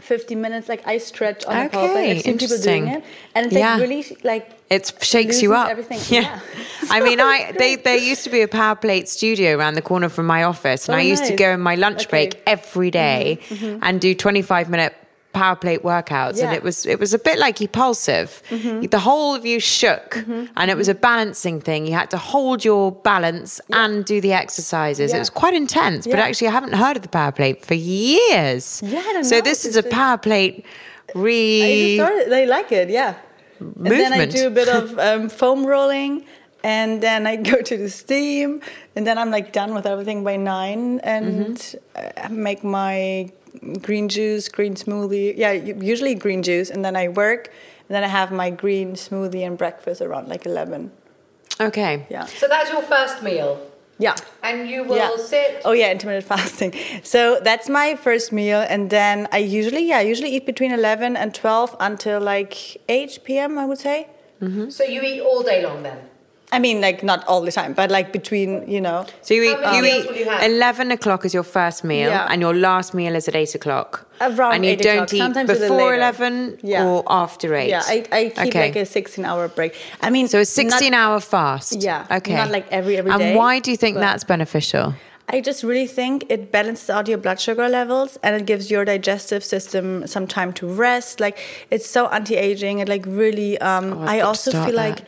[0.00, 0.68] 50 minutes.
[0.68, 2.10] Like I stretch on the power Okay.
[2.12, 3.04] I've seen people doing it,
[3.34, 3.72] and it's Yeah.
[3.72, 5.68] like really like It shakes you up.
[5.70, 6.00] everything.
[6.08, 6.20] Yeah.
[6.20, 6.40] Yeah.
[6.90, 10.08] I mean, I they there used to be a power plate studio around the corner
[10.08, 12.10] from my office, and Oh, I used to go in my lunch Okay.
[12.10, 13.78] break every mm-hmm, day mm-hmm.
[13.82, 14.94] and do 25 minute
[15.40, 18.28] power plate workouts and it was it was a bit like impulsive
[18.96, 20.08] the whole of you shook
[20.58, 21.80] and it was a balancing thing.
[21.88, 25.08] You had to hold your balance and do the exercises.
[25.16, 28.64] It was quite intense but actually i haven't heard of the power plate for years.
[28.82, 30.56] Yeah, I don't so know, this is a power plate
[31.14, 32.24] I re started.
[32.36, 33.12] They like it, yeah.
[33.60, 36.12] And then I do a bit of um, foam rolling,
[36.78, 38.48] and then I go to the steam,
[38.94, 42.44] and then I'm like done with everything by nine, and Mm-hmm.
[42.48, 43.30] make my
[43.82, 45.34] green juice, green smoothie.
[45.36, 47.48] Yeah, usually green juice, and then I work,
[47.88, 50.90] and then I have my green smoothie and breakfast around like eleven.
[51.60, 52.26] okay Yeah.
[52.26, 53.60] So that's your first meal.
[53.98, 54.14] Yeah.
[54.42, 55.16] And you will yeah.
[55.16, 55.62] sit.
[55.64, 56.74] Oh yeah, intermittent fasting.
[57.02, 61.16] So that's my first meal, and then I usually yeah I usually eat between eleven
[61.16, 62.54] and twelve until like
[62.88, 63.58] eight p.m.
[63.58, 64.08] I would say.
[64.42, 64.68] Mm-hmm.
[64.68, 65.98] So you eat all day long then?
[66.56, 68.98] I mean, like not all the time, but like between, you know.
[69.26, 72.28] So you eat, you eat you 11 o'clock is your first meal, Yeah.
[72.30, 74.06] and your last meal is at 8 o'clock.
[74.20, 76.86] Around and you 8 don't o'clock, eat sometimes before 11 Yeah.
[76.86, 77.68] or after 8?
[77.68, 78.60] Yeah, I, I keep okay.
[78.66, 79.74] like a 16 hour break.
[80.00, 81.82] I mean, so a sixteen-hour fast?
[81.82, 82.34] Yeah, Okay.
[82.34, 84.94] not like every- every and day, why do you think that's beneficial?
[85.28, 88.84] I just really think it balances out your blood sugar levels and it gives your
[88.84, 91.20] digestive system some time to rest.
[91.20, 91.36] Like
[91.70, 92.78] it's so anti-aging.
[92.78, 93.58] It like really.
[93.70, 94.74] Um, Oh, I've I got to also feel that.
[94.88, 94.98] like.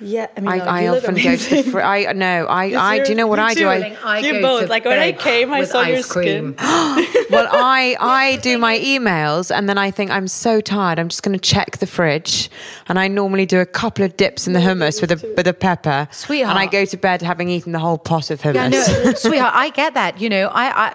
[0.00, 1.28] Yeah, I mean, I, no, I often go to the.
[1.28, 1.72] amazing.
[1.72, 2.96] Fr- I no, I, Yes, I.
[2.98, 3.66] Do you're- know what I do?
[3.66, 4.62] I, I You go both.
[4.64, 6.54] to Like, when I came, I saw your ice cream.
[6.58, 10.98] well, I I do my emails and then I think I'm so tired.
[10.98, 12.50] I'm just going to check the fridge,
[12.88, 15.54] and I normally do a couple of dips in the hummus with a with a
[15.54, 16.50] pepper, Sweetheart.
[16.50, 18.54] and I go to bed having eaten the whole pot of hummus.
[18.72, 20.20] Yeah, no, sweetheart, I get that.
[20.20, 20.94] You know, I, I,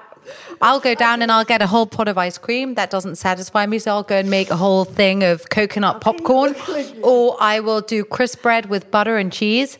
[0.61, 2.75] I'll go down and I'll get a whole pot of ice cream.
[2.75, 6.55] That doesn't satisfy me, so I'll go and make a whole thing of coconut popcorn,
[7.03, 9.77] or I will do crisp bread with butter and cheese.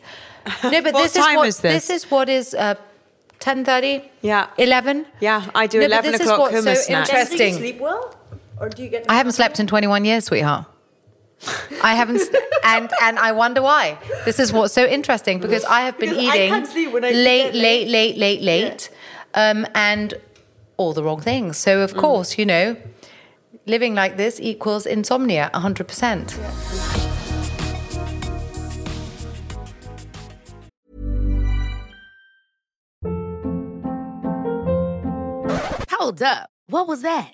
[0.63, 1.89] No, but What this time is what is this?
[1.89, 2.53] is what is.
[2.53, 2.75] Uh,
[3.39, 4.03] 10.30?
[4.21, 4.47] Yeah.
[4.59, 5.05] 11?
[5.19, 7.09] Yeah, I do No, but 11 this is o'clock what's hummus so snack.
[7.09, 7.37] interesting.
[7.37, 8.15] Do you sleep well,
[8.59, 9.05] or do you get?
[9.09, 10.65] I haven't slept in 21 years, sweetheart.
[11.81, 12.27] I haven't, s-
[12.63, 13.97] and and I wonder why.
[14.25, 17.09] This is what's so interesting because I have been Because eating can't sleep when I
[17.09, 18.89] late, get late, late, late, late,
[19.33, 20.13] um, and
[20.81, 21.57] all the wrong things.
[21.57, 21.83] So Mm.
[21.87, 22.75] of course, you know,
[23.65, 25.87] living like this equals insomnia, 100.
[25.87, 26.27] percent
[35.91, 36.49] Hold up.
[36.67, 37.33] What was that?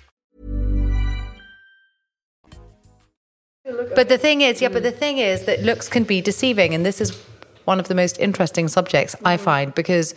[3.95, 6.85] But the thing is, yeah, but the thing is that looks can be deceiving, and
[6.85, 7.21] this is
[7.65, 10.15] one of the most interesting subjects I find because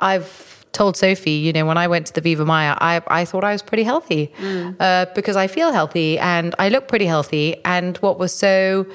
[0.00, 3.44] I've told Sophie, you know, when I went to the Viva Mayr, I, I thought
[3.44, 4.32] I was pretty healthy
[4.80, 7.56] uh, because I feel healthy and I look pretty healthy.
[7.64, 8.86] And what was so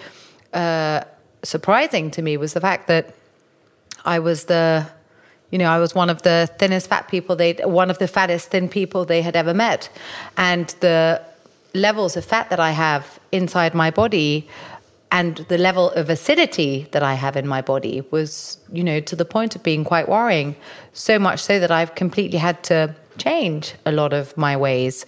[0.54, 1.02] uh,
[1.44, 3.14] surprising to me was the fact that
[4.06, 4.88] I was the,
[5.52, 8.50] you know, I was one of the thinnest fat people they, one of the fattest
[8.50, 9.90] thin people they had ever met,
[10.36, 11.22] and the
[11.74, 14.48] levels of fat that I have inside my body
[15.12, 19.16] and the level of acidity that I have in my body was, you know, to
[19.16, 20.56] the point of being quite worrying.
[20.94, 25.06] So much so that I've completely had to change a lot of my ways.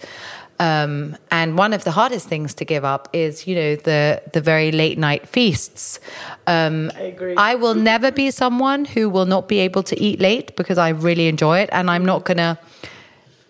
[0.58, 4.42] Um, and one of the hardest things to give up is, you know, the the
[4.42, 6.00] very late night feasts.
[6.46, 7.34] Um, I agree.
[7.36, 10.90] I will never be someone who will not be able to eat late because I
[10.90, 12.58] really enjoy it, and I'm not gonna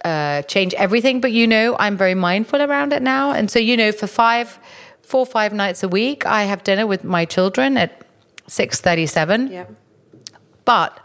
[0.05, 1.21] uh, change everything.
[1.21, 4.59] But you know, I'm very mindful around it now, and so you know, for five,
[5.03, 8.03] four, five nights a week, I have dinner with my children at
[8.47, 9.53] six thirty-seven.
[9.53, 9.67] Yeah.
[10.65, 11.01] But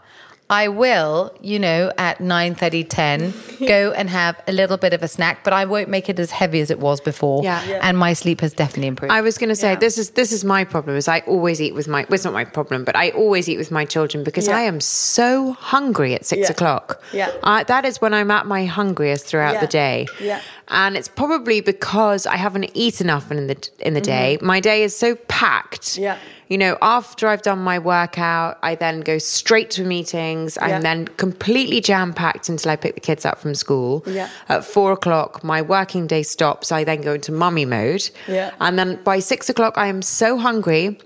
[0.48, 3.34] I will, you know, at 9 10,
[3.66, 6.30] go and have a little bit of a snack, but I won't make it as
[6.30, 7.42] heavy as it was before.
[7.42, 7.64] Yeah.
[7.64, 7.80] Yeah.
[7.82, 9.12] And my sleep has definitely improved.
[9.12, 10.96] I was going to say this is this is my problem.
[10.96, 12.02] Is I always eat with my.
[12.02, 14.56] Well, it's not my problem, but I always eat with my children because Yeah.
[14.58, 16.50] I am so hungry at six Yeah.
[16.52, 17.02] o'clock.
[17.12, 17.32] Yeah.
[17.42, 19.60] I, that is when I'm at my hungriest throughout Yeah.
[19.60, 20.06] the day.
[20.20, 20.40] Yeah.
[20.68, 24.38] and it's probably because I haven't eaten enough in the in the day.
[24.42, 25.82] My day is so packed.
[25.82, 26.02] Mm-hmm.
[26.02, 26.18] Yeah.
[26.48, 30.56] You know, after I've done my workout, I then go straight to meetings.
[30.56, 30.76] Yeah.
[30.76, 34.04] I'm then completely jam packed until I pick the kids up from school.
[34.06, 34.28] Yeah.
[34.48, 36.70] At four o'clock, my working day stops.
[36.70, 38.08] I then go into mummy mode.
[38.28, 38.52] Yeah.
[38.60, 40.98] And then by six o'clock, I am so hungry.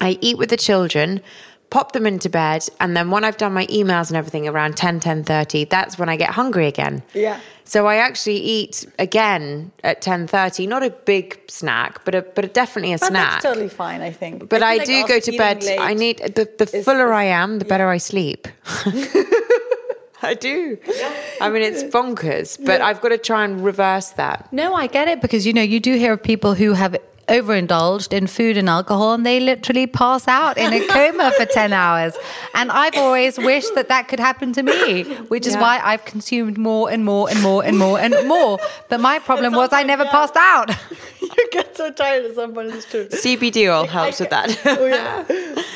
[0.00, 1.22] I eat with the children.
[1.74, 5.00] Pop them into bed, and then when I've done my emails and everything around 10,
[5.00, 7.02] 10.30, that's when I get hungry again.
[7.14, 7.40] Yeah.
[7.64, 12.48] So I actually eat again at 10.30, not a big snack, but a, but a,
[12.48, 13.30] definitely a But snack.
[13.32, 14.48] that's totally fine, I think.
[14.48, 15.64] But feel I, do also go to bed.
[15.80, 18.46] I need the the is- fuller is- I am, the better I sleep.
[20.22, 20.78] I do.
[21.40, 24.50] I mean, it's bonkers, but I've got to try and reverse that.
[24.52, 26.96] No, I get it because you know you do hear of people who have
[27.28, 31.72] overindulged in food and alcohol and they literally pass out in a coma for 10
[31.72, 32.14] hours
[32.54, 35.60] and i've always wished that that could happen to me which is Yeah.
[35.60, 38.58] why i've consumed more and more and more and more and more
[38.88, 40.70] but my problem was i never passed out
[41.38, 42.68] you get so tired at some point.
[42.72, 43.06] It's true.
[43.08, 44.56] CBD oil helps with that.
[44.66, 45.24] Oh yeah.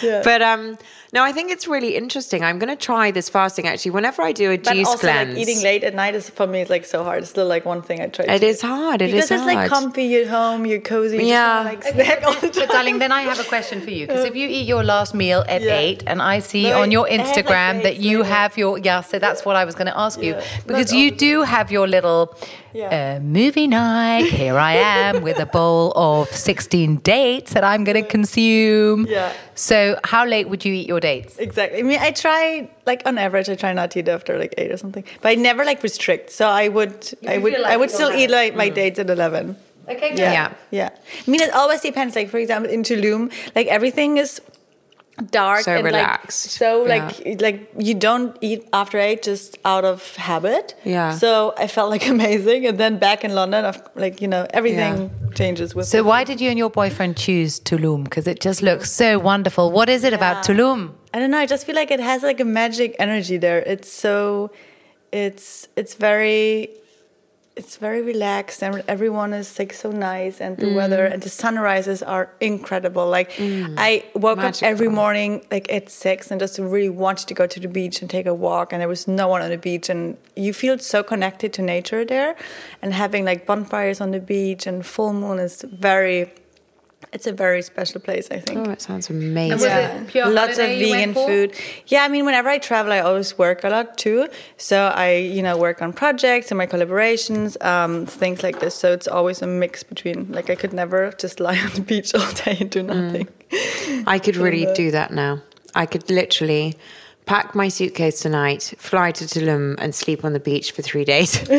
[0.03, 0.21] yeah.
[0.23, 0.77] But um,
[1.13, 2.45] no, I think it's really interesting.
[2.45, 3.93] I'm going to try this fasting actually.
[3.93, 6.47] Whenever I do a But juice also, cleanse, like eating late at night is for
[6.47, 6.61] me.
[6.61, 7.21] It's like so hard.
[7.23, 8.27] It's still like one thing I try.
[8.27, 10.05] It to is hard, it because is it's like comfy.
[10.05, 10.67] You're home.
[10.67, 11.17] You're cozy.
[11.19, 11.73] You Yeah.
[11.75, 12.53] Just like snack all the time.
[12.69, 15.15] But darling, then I have a question for you because if you eat your last
[15.15, 15.79] meal at Yeah.
[15.79, 18.35] eight, and I see No, on your I have, like, Instagram that you later.
[18.35, 20.35] have your yeah, so that's what I was going to ask you
[20.67, 22.35] because Not you all do have your little
[22.75, 23.17] Yeah.
[23.17, 24.27] uh, movie night.
[24.27, 29.07] Here I am with a bowl of sixteen dates that I'm going to consume.
[29.09, 29.33] Yeah.
[29.55, 31.39] So how late would you eat your dates?
[31.39, 31.79] Exactly.
[31.81, 34.71] I mean, I try like on average, I try not to eat after like eight
[34.71, 36.31] or something, but I never like restrict.
[36.31, 39.57] So I would, I would, like I would still eat like my dates at eleven.
[39.89, 40.33] Okay, Yeah.
[40.33, 40.53] Yeah.
[40.71, 40.91] yeah,
[41.27, 42.15] I mean, it always depends.
[42.15, 44.41] Like for example, in Tulum, like everything is
[45.31, 46.47] dark So and relaxed.
[46.47, 50.75] Like, so like like you don't eat after eight just out of habit.
[50.85, 51.13] Yeah.
[51.13, 55.11] So I felt like amazing, and then back in London, I've, like you know everything
[55.35, 55.87] changes with.
[55.87, 58.05] So why did you and your boyfriend choose Tulum?
[58.05, 58.95] Because it just looks mm.
[58.95, 59.71] so wonderful.
[59.71, 60.93] What is it about Tulum?
[61.13, 61.39] I don't know.
[61.39, 63.61] I just feel like it has like a magic energy there.
[63.61, 64.51] It's so,
[65.13, 66.71] it's it's very,
[67.61, 70.77] it's very relaxed and everyone is like so nice and the Mm.
[70.81, 73.07] weather and the sunrises are incredible.
[73.19, 73.31] Like
[73.89, 77.59] I woke up every morning like at six and just really wanted to go to
[77.61, 80.01] the beach and take a walk and there was no one on the beach and
[80.45, 82.33] you feel so connected to nature there
[82.83, 85.55] and having like bonfires on the beach and full moon is
[85.89, 86.21] very.
[87.13, 88.67] It's a very special place, I think.
[88.67, 89.53] oh, it sounds amazing.
[89.53, 91.55] was it pure lots of vegan food.
[91.87, 94.29] Yeah i mean whenever i travel i always work a lot too.
[94.57, 98.75] So i you know work on projects and my collaborations um, things like this.
[98.75, 102.15] So it's always a mix between like i could never just lie on the beach
[102.15, 103.29] all day and do nothing.
[104.07, 105.43] I could really do that now.
[105.75, 106.77] I could literally
[107.29, 111.39] pack my suitcase tonight, fly to Tulum, and sleep on the beach for three days.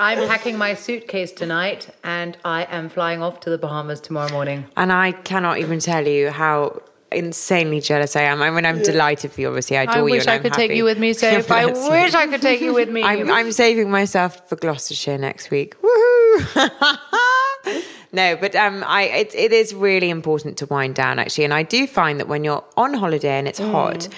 [0.00, 4.64] I'm packing my suitcase tonight and I am flying off to the Bahamas tomorrow morning.
[4.76, 6.80] and I cannot even tell you how
[7.12, 8.42] insanely jealous I am.
[8.42, 9.48] I mean, I'm delighted for you.
[9.48, 10.04] Obviously, I adore I you.
[10.04, 11.50] wish and I I'm could take you with me, Soph.
[11.50, 13.02] I wish I could take you with me.
[13.04, 15.76] I'm, I'm saving myself for Gloucestershire next week.
[15.82, 17.82] Woohoo!
[18.14, 21.62] No, but um, I it, it is really important to wind down actually, and I
[21.64, 24.08] do find that when you're on holiday and it's hot,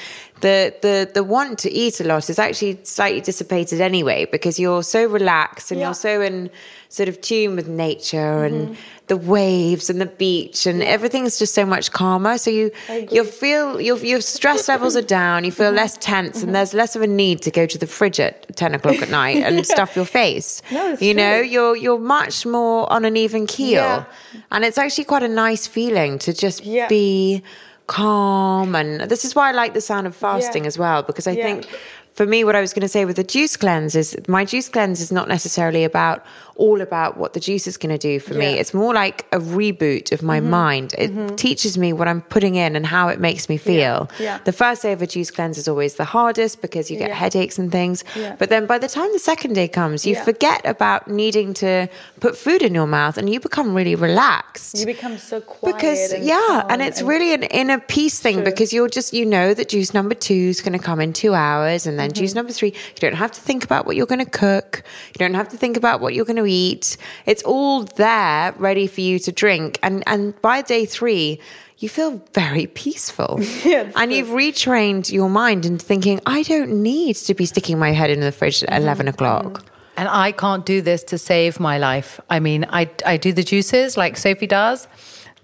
[0.41, 4.83] the the the want to eat a lot is actually slightly dissipated anyway because you're
[4.83, 5.87] so relaxed and Yeah.
[5.89, 6.51] you're so in
[6.89, 8.77] sort of tune with nature and
[9.09, 12.39] the waves and the beach and everything's just so much calmer.
[12.39, 12.73] So you
[13.11, 15.45] you feel your your stress levels are down.
[15.45, 18.19] You feel less tense, and there's less of a need to go to the fridge
[18.19, 20.61] at ten o'clock at night and stuff your face.
[20.73, 24.05] No, you know, you're you're much more on an even keel, Yeah.
[24.51, 26.89] and it's actually quite a nice feeling to just Yeah.
[26.89, 27.43] be
[27.87, 28.75] calm.
[28.75, 30.69] And this is why I like the sound of fasting Yeah.
[30.69, 31.45] as well because I Yeah.
[31.45, 31.67] think.
[32.15, 34.71] For me, what I was going to say with the juice cleanse is my juice
[34.71, 36.25] cleanse is not necessarily about
[36.57, 38.45] all about what the juice is going to do for me.
[38.47, 38.51] Yeah.
[38.53, 38.61] Mm-hmm.
[38.61, 40.95] It's more like a reboot of my mind.
[40.97, 44.11] It teaches me what I'm putting in and how it makes me feel.
[44.19, 44.39] Yeah.
[44.45, 47.15] The first day of a juice cleanse is always the hardest because you get Yeah.
[47.17, 48.05] headaches and things.
[48.15, 48.37] Yeah.
[48.39, 50.25] But then by the time the second day comes, you Yeah.
[50.25, 51.89] forget about needing to
[52.21, 54.79] put food in your mouth and you become really relaxed.
[54.79, 58.73] you become so quiet because and yeah, and it's really an inner peace thing because
[58.73, 61.87] you're just you know that juice number two is going to come in two hours,
[61.87, 62.39] and then juice Mm-hmm.
[62.39, 62.69] number three.
[62.71, 64.83] You don't have to think about what you're going to cook.
[65.15, 66.97] You don't have to think about what you're going to eat.
[67.27, 71.41] It's all there, ready for you to drink, and and by day three.
[71.79, 73.39] You feel very peaceful.
[73.65, 77.93] Yeah, and you've retrained your mind into thinking, I don't need to be sticking my
[77.93, 78.73] head in the fridge Mm-hmm.
[78.73, 79.63] at 11 o'clock.
[79.99, 82.19] And I can't do this to save my life.
[82.31, 84.89] I mean, I, I do the juices like Sophie does,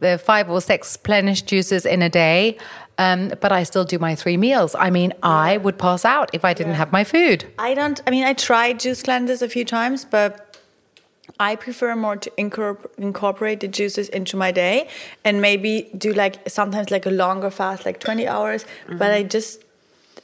[0.00, 2.56] the five or six plenished juices in a day,
[2.96, 4.74] um, but I still do my three meals.
[4.74, 7.44] I mean, I would pass out if I didn't have my food.
[7.58, 8.00] I don't.
[8.06, 10.51] I mean, I tried juice cleanses a few times, but
[11.42, 14.88] I prefer more to incorpor- incorporate the juices into my day
[15.24, 18.64] and maybe do like sometimes like a longer fast, like twenty hours.
[18.88, 19.28] But I mm-hmm.
[19.36, 19.64] just.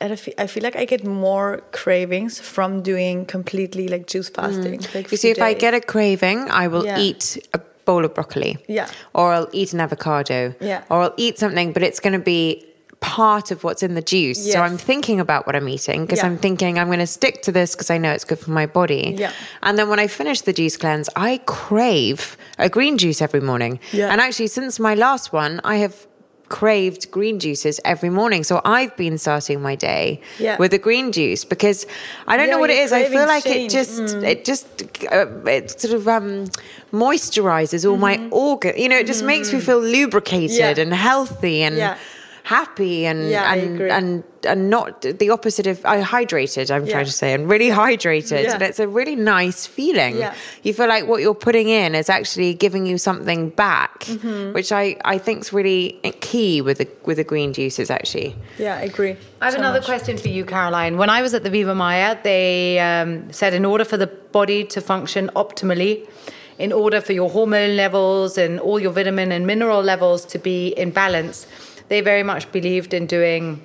[0.00, 4.80] I feel like I get more cravings from doing completely like juice mm, fasting.
[4.94, 7.00] Like You see, if I get a craving, I will Yeah.
[7.06, 8.58] eat a bowl of broccoli.
[8.68, 8.86] Yeah.
[9.12, 10.54] Or I'll eat an avocado.
[10.60, 10.84] Yeah.
[10.88, 12.67] Or I'll eat something, but it's going to be
[13.00, 14.52] part of what's in the juice.
[14.52, 16.26] So I'm thinking about what I'm eating because Yeah.
[16.26, 18.66] I'm thinking I'm going to stick to this because I know it's good for my
[18.66, 19.14] body.
[19.16, 19.32] Yeah.
[19.62, 23.78] And then when I finish the juice cleanse, I crave a green juice every morning.
[23.92, 24.10] Yeah.
[24.10, 26.06] And actually, since my last one, I have
[26.48, 28.42] craved green juices every morning.
[28.42, 30.56] So I've been starting my day Yeah.
[30.58, 31.86] with a green juice because
[32.26, 32.90] I don't Yeah, know what it is.
[32.92, 34.22] I feel like it just Mm.
[34.32, 34.66] it just
[35.12, 36.46] uh, it sort of um,
[36.92, 38.72] moisturizes all my organ.
[38.76, 40.78] You know, it just makes me feel lubricated Mm-hmm.
[40.78, 40.82] Yeah.
[40.84, 41.76] and healthy and.
[42.48, 46.70] Happy and Yeah, and and and not the opposite of I hydrated.
[46.74, 46.92] I'm Yeah.
[46.94, 48.54] trying to say and really hydrated, Yeah.
[48.54, 50.14] and it's a really nice feeling.
[50.16, 50.32] Yeah.
[50.62, 54.52] You feel like what you're putting in is actually giving you something back, Mm-hmm.
[54.56, 54.84] which I
[55.14, 55.82] I think is really
[56.30, 57.90] key with the with the green juices.
[57.90, 59.14] Actually, Yeah, I agree.
[59.42, 59.86] I have so another much.
[59.92, 60.96] question for you, Caroline.
[61.02, 64.60] When I was at the Viva Mayr, they um, said in order for the body
[64.74, 65.92] to function optimally,
[66.58, 70.58] in order for your hormone levels and all your vitamin and mineral levels to be
[70.82, 71.46] in balance,
[71.88, 73.62] they very much believed in doing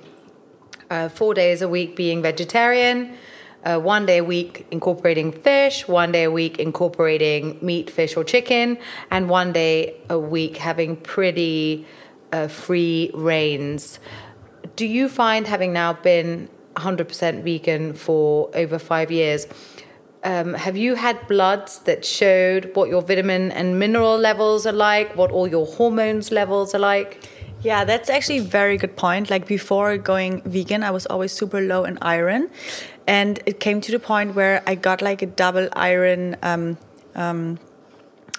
[0.90, 3.16] uh, four days a week being vegetarian,
[3.64, 8.24] uh, one day a week incorporating fish, one day a week incorporating meat, fish, or
[8.24, 8.78] chicken,
[9.10, 11.86] and one day a week having pretty
[12.32, 13.98] uh, free reigns.
[14.76, 19.46] Do you find, having now been 100% vegan for over five years,
[20.24, 25.14] um, have you had bloods that showed what your vitamin and mineral levels are like,
[25.16, 27.22] what all your hormones levels are like?
[27.64, 29.30] Yeah, that's actually a very good point.
[29.30, 32.50] Like before going vegan, I was always super low in iron,
[33.06, 36.36] and it came to the point where I got like a double iron.
[36.42, 36.76] Um,
[37.14, 37.58] um,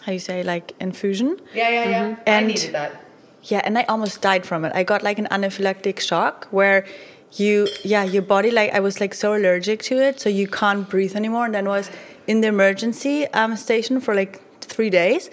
[0.03, 1.37] how you say like infusion?
[1.53, 2.15] Yeah, yeah, yeah.
[2.27, 3.01] I And- needed that.
[3.47, 4.71] Yeah, and I almost died from it.
[4.73, 6.83] I got like an anaphylactic shock where
[7.33, 10.89] you, yeah, your body like I was like so allergic to it, so you can't
[10.89, 11.45] breathe anymore.
[11.45, 11.91] And then was
[12.25, 15.29] in the emergency um, station for like three days.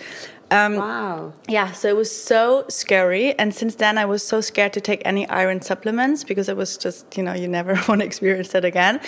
[0.53, 1.33] Um, wow.
[1.49, 3.27] yeah, so it was so scary.
[3.39, 6.77] And since then, I was so scared to take any iron supplements because it was
[6.77, 9.01] just, you know, you never want to experience that again.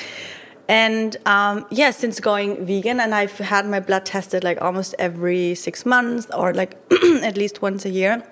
[0.69, 5.55] And um, yeah, since going vegan, and I've had my blood tested like almost every
[5.55, 6.73] six months or like
[7.23, 8.23] at least once a year.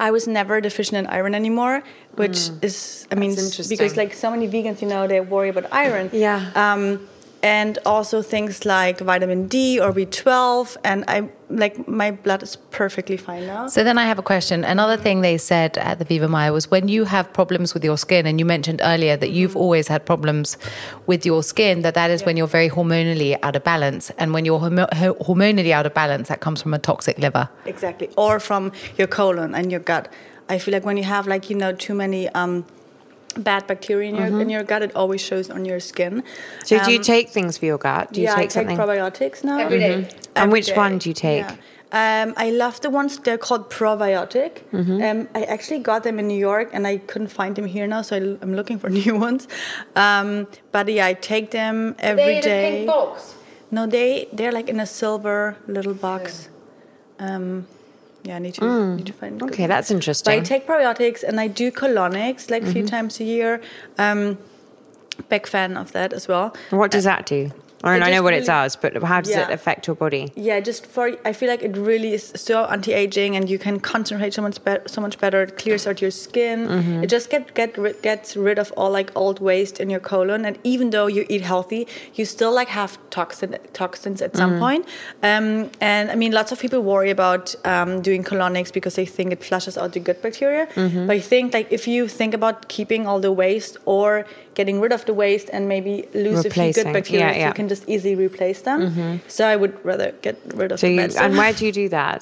[0.00, 1.82] I was never deficient in iron anymore,
[2.14, 3.76] which is, I mean, That's s- interesting.
[3.76, 6.08] because like so many vegans, you know, they worry about iron.
[6.12, 6.50] Yeah.
[6.54, 7.08] Um,
[7.42, 13.16] and also things like vitamin D or B12, and I like my blood is perfectly
[13.16, 13.68] fine now.
[13.68, 14.64] So then I have a question.
[14.64, 17.96] Another thing they said at the Viva Mayr was when you have problems with your
[17.96, 20.56] skin, and you mentioned earlier that you've always had problems
[21.06, 24.10] with your skin, that that is when you're very hormonally out of balance.
[24.18, 27.48] And when you're hormonally out of balance, that comes from a toxic liver.
[27.66, 28.10] Exactly.
[28.16, 30.12] Or from your colon and your gut.
[30.48, 32.64] I feel like when you have like you know too many um,
[33.38, 36.22] bad bacteria in your in your gut, it always shows on your skin.
[36.64, 38.12] So do you Um, take things for your gut?
[38.12, 38.76] Do you yeah, take I take something?
[38.78, 39.94] probiotics now Every day.
[39.94, 40.76] And Every which day.
[40.76, 41.44] one do you take?
[41.44, 41.56] Yeah.
[41.90, 44.52] Um, I love the ones they're called probiotic.
[44.72, 45.02] Mm-hmm.
[45.02, 48.02] Um, I actually got them in New York, and I couldn't find them here now,
[48.02, 49.48] so I, am looking for new ones.
[49.96, 52.84] Um, but yeah, I take them every day.
[52.84, 53.34] box.
[53.70, 56.48] No, they they're like in a silver little box.
[57.18, 57.66] Um,
[58.28, 59.40] yeah, I need to need to find.
[59.40, 59.48] Mm.
[59.48, 59.90] Okay, that's
[60.24, 63.60] But I take probiotics and I do colonics like a few times a year.
[63.96, 64.36] Um,
[65.30, 66.54] big fan of that as well.
[66.70, 67.50] what does that do?
[67.84, 70.32] I mean, I know what it does, but how does it affect your body?
[70.34, 74.34] Yeah, just for I feel like it really is so anti-aging, and you can concentrate
[74.34, 74.82] so much better.
[74.88, 75.42] So much better.
[75.42, 76.66] It clears out your skin.
[76.66, 77.04] Mm-hmm.
[77.04, 80.44] It just get get gets rid of all like old waste in your colon.
[80.44, 84.38] And even though you eat healthy, you still like have toxin toxins at Mm-hmm.
[84.38, 84.84] some point.
[85.22, 89.32] Um, and I mean, lots of people worry about um, doing colonics because they think
[89.32, 90.66] it flushes out the good bacteria.
[90.74, 91.06] Mm-hmm.
[91.06, 94.26] But I think like if you think about keeping all the waste or
[94.58, 95.92] getting rid of the waste and maybe
[96.26, 97.48] lose a few good bacteria, Yeah, yeah.
[97.48, 98.80] you can just easily replace them.
[98.80, 99.12] Mm-hmm.
[99.36, 101.24] So I would rather get rid of So the bad stuff.
[101.24, 102.20] and where do you do that?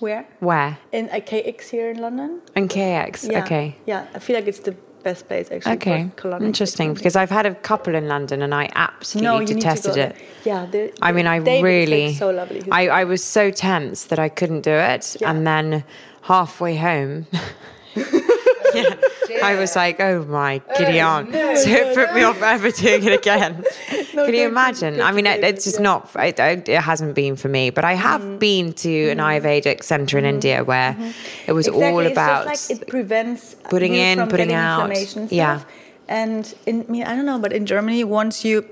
[0.00, 0.22] Where?
[0.40, 0.70] Where?
[0.98, 2.30] In a KX here in London.
[2.54, 3.30] In KX.
[3.30, 3.42] Yeah.
[3.44, 3.66] Okay.
[3.86, 4.74] Yeah, I feel like it's the
[5.08, 5.76] best place actually.
[5.76, 6.00] Okay.
[6.50, 9.60] Interesting, because I've had a couple in London and I absolutely you need to go
[9.60, 10.16] detested it.
[10.44, 12.60] Yeah, they're- I mean, I David really, so lovely.
[12.80, 15.04] I, I was so tense that I couldn't do it.
[15.20, 15.30] Yeah.
[15.30, 15.84] And then
[16.22, 17.26] halfway home,
[18.76, 21.32] yeah, I was like, oh my oh, giddy aunt.
[21.32, 23.64] so it put me off ever doing it again.
[24.12, 25.00] Can you imagine?
[25.00, 28.16] I mean, it, it's just not, it, it hasn't been for me, but I have
[28.26, 28.38] Mm-hmm.
[28.38, 29.46] been to an mm-hmm.
[29.46, 30.34] Ayurvedic center in mm-hmm.
[30.34, 31.10] India where mm-hmm.
[31.46, 32.46] it was Exactly, all about.
[32.46, 34.80] like it prevents putting in, putting out.
[34.80, 35.58] inflammation Yeah.
[35.58, 35.72] stuff.
[36.08, 38.64] And in I mean, I don't know, but in Germany, once you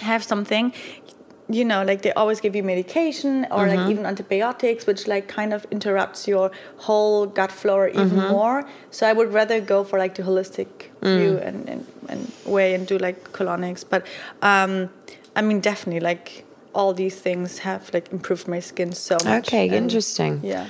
[0.00, 0.72] have something,
[1.48, 3.76] you know, like they always give you medication or Mm-hmm.
[3.76, 8.28] like even antibiotics, which like kind of interrupts your whole gut flora even Mm-hmm.
[8.28, 8.64] more.
[8.90, 10.66] So I would rather go for like the holistic
[11.02, 11.16] Mm.
[11.18, 13.84] view and, and, and way and do like colonics.
[13.88, 14.04] But
[14.42, 14.90] um,
[15.36, 16.44] I mean, definitely like
[16.74, 19.48] all these things have like improved my skin so much.
[19.48, 20.40] Okay, And, interesting.
[20.42, 20.66] Yeah.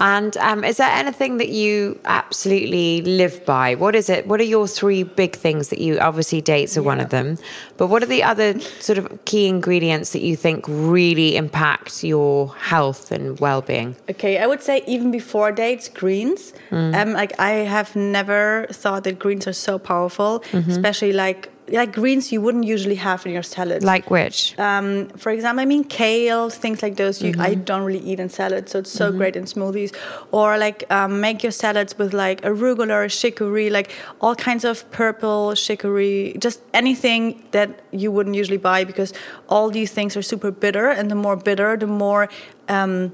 [0.00, 3.74] And um, is there anything that you absolutely live by?
[3.74, 4.26] What is it?
[4.28, 7.36] What are your three big things that you obviously dates are one of them,
[7.76, 12.54] but what are the other sort of key ingredients that you think really impact your
[12.54, 13.96] health and well-being?
[14.08, 16.52] Okay, I would say even before dates, greens.
[16.70, 16.94] Mm.
[16.94, 20.68] Um, like I have never thought that greens are so powerful, Mhm.
[20.68, 23.84] especially like like greens you wouldn't usually have in your salads.
[23.84, 24.58] Like which?
[24.58, 27.20] Um, for example, I mean kale, things like those.
[27.22, 27.64] You, I Mhm.
[27.64, 29.16] don't really eat in salads, so it's so Mhm.
[29.18, 29.92] great in smoothies.
[30.32, 33.90] Or like um, make your salads with like arugula, or chicory, like
[34.20, 39.12] all kinds of purple chicory, just anything that you wouldn't usually buy because
[39.48, 42.28] all these things are super bitter, and the more bitter, the more.
[42.68, 43.12] Um,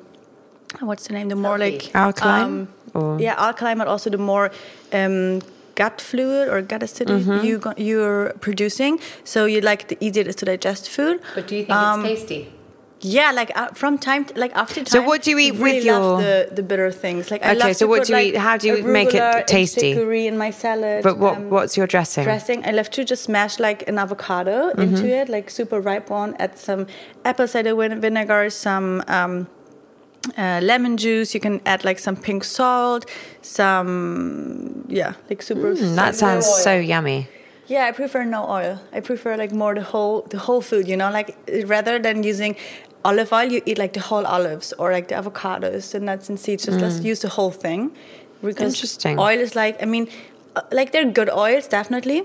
[0.80, 1.28] what's the name?
[1.28, 2.68] The more like Alkaline?
[2.94, 4.50] Or- yeah, alkaline, but also the more
[4.92, 5.40] um,
[5.74, 7.44] gut fluid or gut acidity Mhm.
[7.44, 8.98] you go, you're producing.
[9.24, 11.20] So you like the easier it is to digest food.
[11.34, 12.48] But do you think Um, it's tasty?
[13.06, 14.86] Yeah, like uh, from time to, like after time.
[14.86, 17.30] So what do you eat I really with love your- the, the bitter things?
[17.30, 18.82] Like I Okay, love so to what put, do you like, eat- how do you
[18.82, 19.92] make it tasty?
[19.92, 21.02] chicory in my salad.
[21.02, 22.24] But what um, what's your dressing?
[22.24, 22.64] dressing.
[22.64, 24.82] I love to just smash like an avocado Mhm.
[24.84, 26.34] into it, like super ripe one.
[26.38, 26.86] Add some
[27.26, 27.74] apple cider
[28.06, 29.48] vinegar, some um,
[30.38, 31.34] uh, lemon juice.
[31.34, 33.04] You can add like some pink salt,
[33.42, 35.74] some yeah, like super.
[35.74, 37.28] Mm, that sounds so yummy.
[37.66, 38.80] Yeah, I prefer no oil.
[38.92, 40.86] I prefer like more the whole the whole food.
[40.88, 42.56] You know, like rather than using
[43.04, 46.38] olive oil, you eat like the whole olives or like the avocados, and nuts and
[46.38, 46.64] seeds.
[46.66, 47.04] Just let's Mm.
[47.12, 47.90] use the whole thing.
[48.42, 49.18] Because Interesting.
[49.18, 50.08] Oil is like I mean,
[50.56, 52.24] uh, like they're good oils definitely,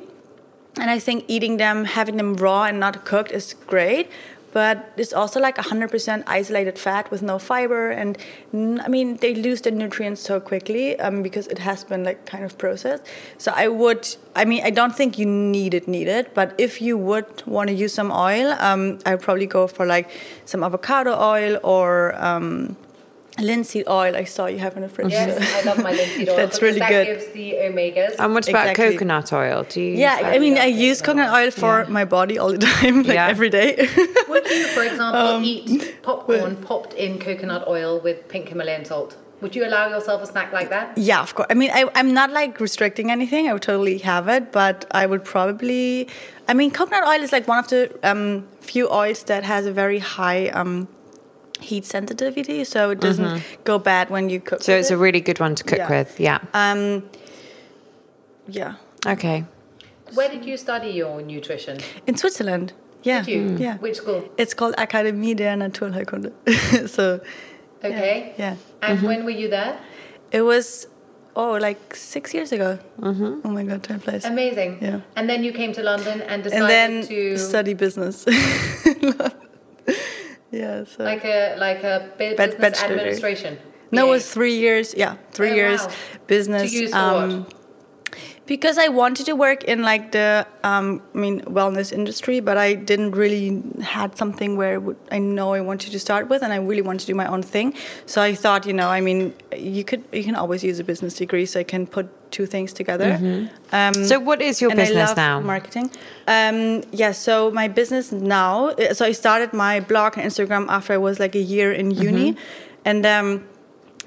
[0.81, 4.09] and I think eating them, having them raw and not cooked is great.
[4.51, 8.17] But it's also like 100% isolated fat with no fiber, and
[8.53, 12.43] I mean they lose the nutrients so quickly um, because it has been like kind
[12.43, 13.03] of processed.
[13.37, 16.33] So I would, I mean, I don't think you need it, need it.
[16.33, 19.85] But if you would want to use some oil, um, I would probably go for
[19.85, 20.09] like
[20.45, 22.75] some avocado oil or um,
[23.41, 24.15] linseed oil.
[24.15, 25.11] I saw you have in the fridge.
[25.11, 26.35] Yes, so- I love my linseed oil.
[26.35, 27.05] That's really that good.
[27.07, 28.15] gives the omegas.
[28.19, 28.91] And what about Exactly.
[28.93, 29.65] coconut oil?
[29.67, 29.89] Do you?
[29.91, 30.33] use Yeah, that?
[30.33, 33.27] I mean, I use coconut oil for my body all the time, like Yeah.
[33.27, 33.75] every day.
[34.29, 39.17] Would you, for example, Um, eat popcorn popped in coconut oil with pink Himalayan salt?
[39.41, 40.97] Would you allow yourself a snack like that?
[40.97, 41.47] yeah, of course.
[41.49, 43.47] I mean, I, I'm not like restricting anything.
[43.47, 46.09] I would totally have it, but I would probably.
[46.49, 49.71] I mean, coconut oil is like one of the um, few oils that has a
[49.71, 50.89] very high um,
[51.59, 53.41] heat sensitivity, so it doesn't Mhm.
[53.63, 54.61] go bad when you cook.
[54.63, 54.95] So with it's it.
[54.95, 55.89] a really good one to cook Yeah.
[55.89, 56.19] with.
[56.19, 56.39] Yeah.
[56.53, 57.03] Um,
[58.47, 58.73] yeah.
[59.05, 59.45] Okay.
[60.13, 61.77] Where did you study your nutrition?
[62.07, 62.73] In Switzerland.
[63.03, 63.21] Yeah.
[63.23, 63.57] Did you?
[63.59, 63.77] Yeah.
[63.77, 64.23] Which school?
[64.37, 66.31] It's called Akademie der Naturheilkunde.
[66.89, 67.19] so.
[67.83, 68.33] Okay.
[68.37, 68.55] Yeah.
[68.81, 69.07] And Mhm.
[69.07, 69.77] when were you there?
[70.31, 70.87] It was,
[71.35, 72.77] oh, like six years ago.
[72.99, 73.41] Mm-hmm.
[73.45, 74.25] Oh my God, time flies.
[74.25, 74.79] Amazing.
[74.81, 74.99] Yeah.
[75.15, 78.25] And then you came to London and decided And then to study business.
[80.51, 80.83] yeah.
[80.83, 81.03] So.
[81.03, 83.59] like a like a bu- Bad- business bachelor administration.
[83.91, 84.93] No, it was three years.
[84.95, 85.93] Yeah, three Oh, years wow.
[86.27, 86.71] business.
[86.71, 87.47] To use um,
[88.49, 90.27] because I wanted to work in like the,
[90.63, 93.61] um, I mean, wellness industry, but I didn't really
[93.95, 97.01] had something where would, I know I wanted to start with, and I really wanted
[97.01, 97.75] to do my own thing.
[98.07, 99.19] So I thought, you know, I mean,
[99.55, 102.73] you could, you can always use a business degree, so I can put two things
[102.73, 103.11] together.
[103.21, 103.49] Mhm.
[103.71, 105.35] Um, So what is your and I business love now?
[105.41, 105.87] Marketing.
[106.35, 106.57] Um,
[107.01, 108.53] yeah, so my business now.
[108.97, 112.29] So I started my blog and Instagram after I was like a year in uni,
[112.83, 113.29] and um,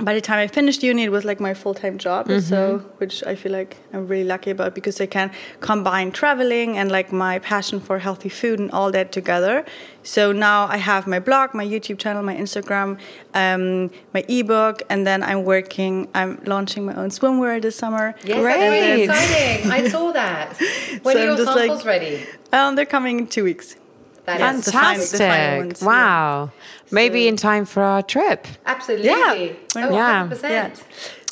[0.01, 2.27] by the time I finished uni, it was like my full time job.
[2.41, 2.83] So Mhm.
[2.99, 5.31] which I feel like I'm really lucky about because I can
[5.61, 9.65] combine traveling and like my passion for healthy food and all that together.
[10.03, 12.97] So now I have my blog, my YouTube channel, my Instagram,
[13.35, 16.09] um, my ebook, and then I'm working.
[16.15, 18.15] I'm launching my own swimwear this summer.
[18.25, 19.71] Yes, that's really exciting.
[19.71, 20.57] I saw that.
[21.03, 22.27] When So are I'm your just like- samples ready?
[22.53, 23.77] Um, they're coming in two weeks.
[24.25, 25.19] That Yeah, is the fin- Fantastic!
[25.19, 26.51] the final ones, wow.
[26.91, 28.47] Maybe in time for our trip.
[28.67, 29.09] Absolutely.
[29.09, 29.35] Yeah.
[29.77, 30.29] Oh, Yeah.
[30.29, 30.43] 100%.
[30.51, 30.71] Yeah.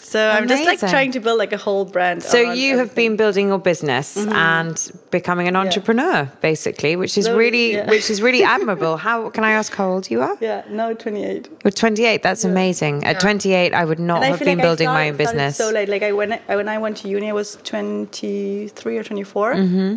[0.02, 2.24] So I'm just like trying to build like a whole brand.
[2.24, 4.32] So around you have been building your business Mhm.
[4.34, 7.88] and becoming an entrepreneur, basically, which is Slowly, really, yeah.
[7.88, 8.96] which is really admirable.
[8.96, 10.36] How can I ask how old you are?
[10.40, 11.48] Yeah, no, 28.
[11.62, 12.24] You're 28.
[12.24, 13.04] That's amazing.
[13.04, 15.56] At 28, I would not And have been like I building my own business.
[15.56, 19.04] So late, like I when I, when I went to uni, I was 23 or
[19.04, 19.54] 24.
[19.54, 19.96] hmm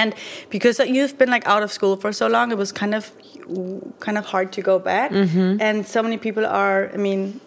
[0.00, 0.14] And
[0.50, 3.12] because you've been like out of school for so long, it was kind of
[4.06, 5.10] kind of hard to go back.
[5.12, 5.60] Mhm.
[5.66, 6.90] And so many people are.
[6.94, 7.40] I mean,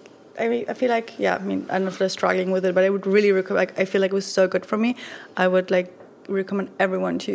[0.44, 1.36] I mean, I feel like yeah.
[1.42, 3.58] I mean, I don't know if they're struggling with it, but I would really recommend.
[3.64, 4.96] Like, I feel like it was so good for me.
[5.46, 5.90] I would like
[6.42, 7.34] recommend everyone to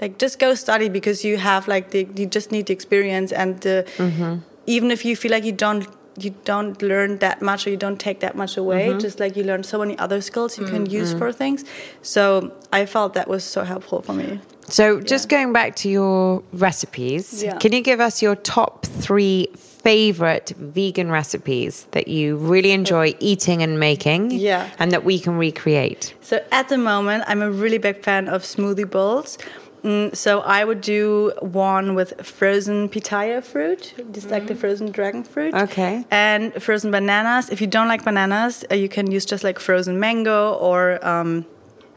[0.00, 3.60] like just go study because you have like the you just need the experience and
[3.66, 4.40] the Mhm.
[4.66, 5.86] even if you feel like you don't
[6.18, 8.88] you don't learn that much or you don't take that much away.
[8.90, 9.00] Mhm.
[9.00, 11.18] Just like you learn so many other skills you can use Mm.
[11.18, 11.64] for things.
[12.02, 14.40] So I felt that was so helpful for me.
[14.68, 17.58] So, just going back to your recipes, Yeah.
[17.58, 23.62] can you give us your top three favorite vegan recipes that you really enjoy eating
[23.62, 24.30] and making?
[24.30, 24.66] Yeah.
[24.78, 26.14] And that we can recreate?
[26.20, 29.36] So at the moment, I'm a really big fan of smoothie bowls.
[29.84, 35.24] Mm, so I would do one with frozen pitaya fruit, just like the frozen dragon
[35.24, 35.54] fruit.
[35.54, 36.04] Okay.
[36.10, 37.50] And frozen bananas.
[37.50, 41.46] If you don't like bananas, uh, you can use just like frozen mango or um,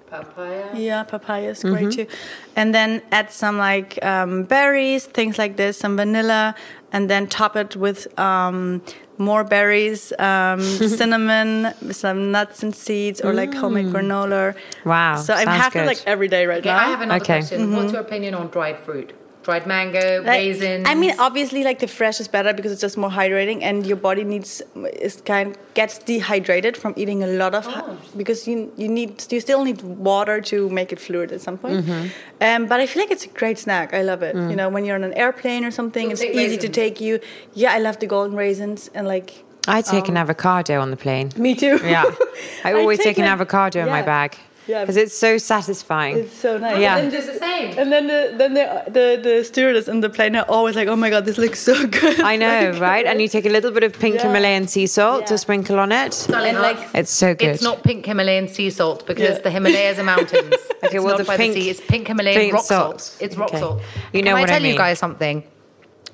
[0.09, 0.69] Papaya.
[0.73, 1.95] yeah, papaya is great Mhm.
[1.95, 2.07] too.
[2.55, 6.55] And then add some like um, berries, things like this, some vanilla,
[6.95, 8.81] and then top it with um,
[9.17, 10.61] more berries, um,
[10.99, 14.55] cinnamon, some nuts and seeds, or like homemade granola.
[14.85, 15.17] Wow.
[15.17, 15.83] So I'm have good.
[15.83, 16.77] it like every day right Okay, now.
[16.79, 17.39] I have another Okay.
[17.39, 17.61] question.
[17.63, 17.75] Mm-hmm.
[17.75, 19.11] What's your opinion on dried fruit?
[19.45, 20.87] Dried mango, Like, raisins.
[20.89, 23.95] I mean, obviously, like the fresh is better because it's just more hydrating, and your
[23.97, 24.63] body needs
[25.07, 27.95] is kind gets dehydrated from eating a lot of Oh.
[28.17, 31.85] because you you need you still need water to make it fluid at some point.
[31.85, 32.09] Mhm.
[32.41, 33.93] Um, but I feel like it's a great snack.
[33.93, 34.35] I love it.
[34.35, 34.49] Mm.
[34.49, 36.99] You know, when you're on an airplane or something, You'll it's take easy to take
[36.99, 37.19] you.
[37.53, 39.43] Yeah, I love the golden raisins and like.
[39.67, 41.27] I take an um, avocado on the plane.
[41.37, 41.77] Me too.
[41.83, 42.05] Yeah.
[42.63, 44.37] I I always take take, an like- avocado in my bag.
[44.67, 44.81] Yeah.
[44.81, 46.17] Because it's so satisfying.
[46.17, 46.79] It's so nice.
[46.79, 46.97] Yeah.
[46.97, 47.77] And then It's the same.
[47.77, 50.95] And then the then the the, the stewardess in the plane are always like, "Oh
[50.95, 53.05] my god, this looks so good." I know, Like, right?
[53.05, 54.23] And you take a little bit of pink Yeah.
[54.27, 56.27] Himalayan sea salt to sprinkle on it.
[56.29, 57.49] And like, It's so good.
[57.49, 59.43] It's not pink Himalayan sea salt because Yeah.
[59.43, 60.55] the Himalayas are mountains.
[60.85, 61.69] Okay, it's well, not the by pink- the sea.
[61.71, 63.01] It's pink Himalayan pink rock salt.
[63.01, 63.17] salt.
[63.21, 63.59] It's rock Okay.
[63.59, 63.81] salt.
[64.13, 65.43] You know Can what I I tell you guys something?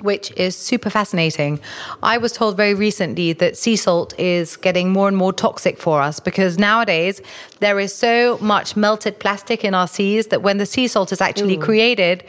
[0.02, 1.60] Which is super fascinating.
[2.02, 6.02] I was told very recently that sea salt is getting more and more toxic for
[6.02, 7.22] us because nowadays
[7.60, 11.22] there is so much melted plastic in our seas that when the sea salt is
[11.22, 12.24] actually created,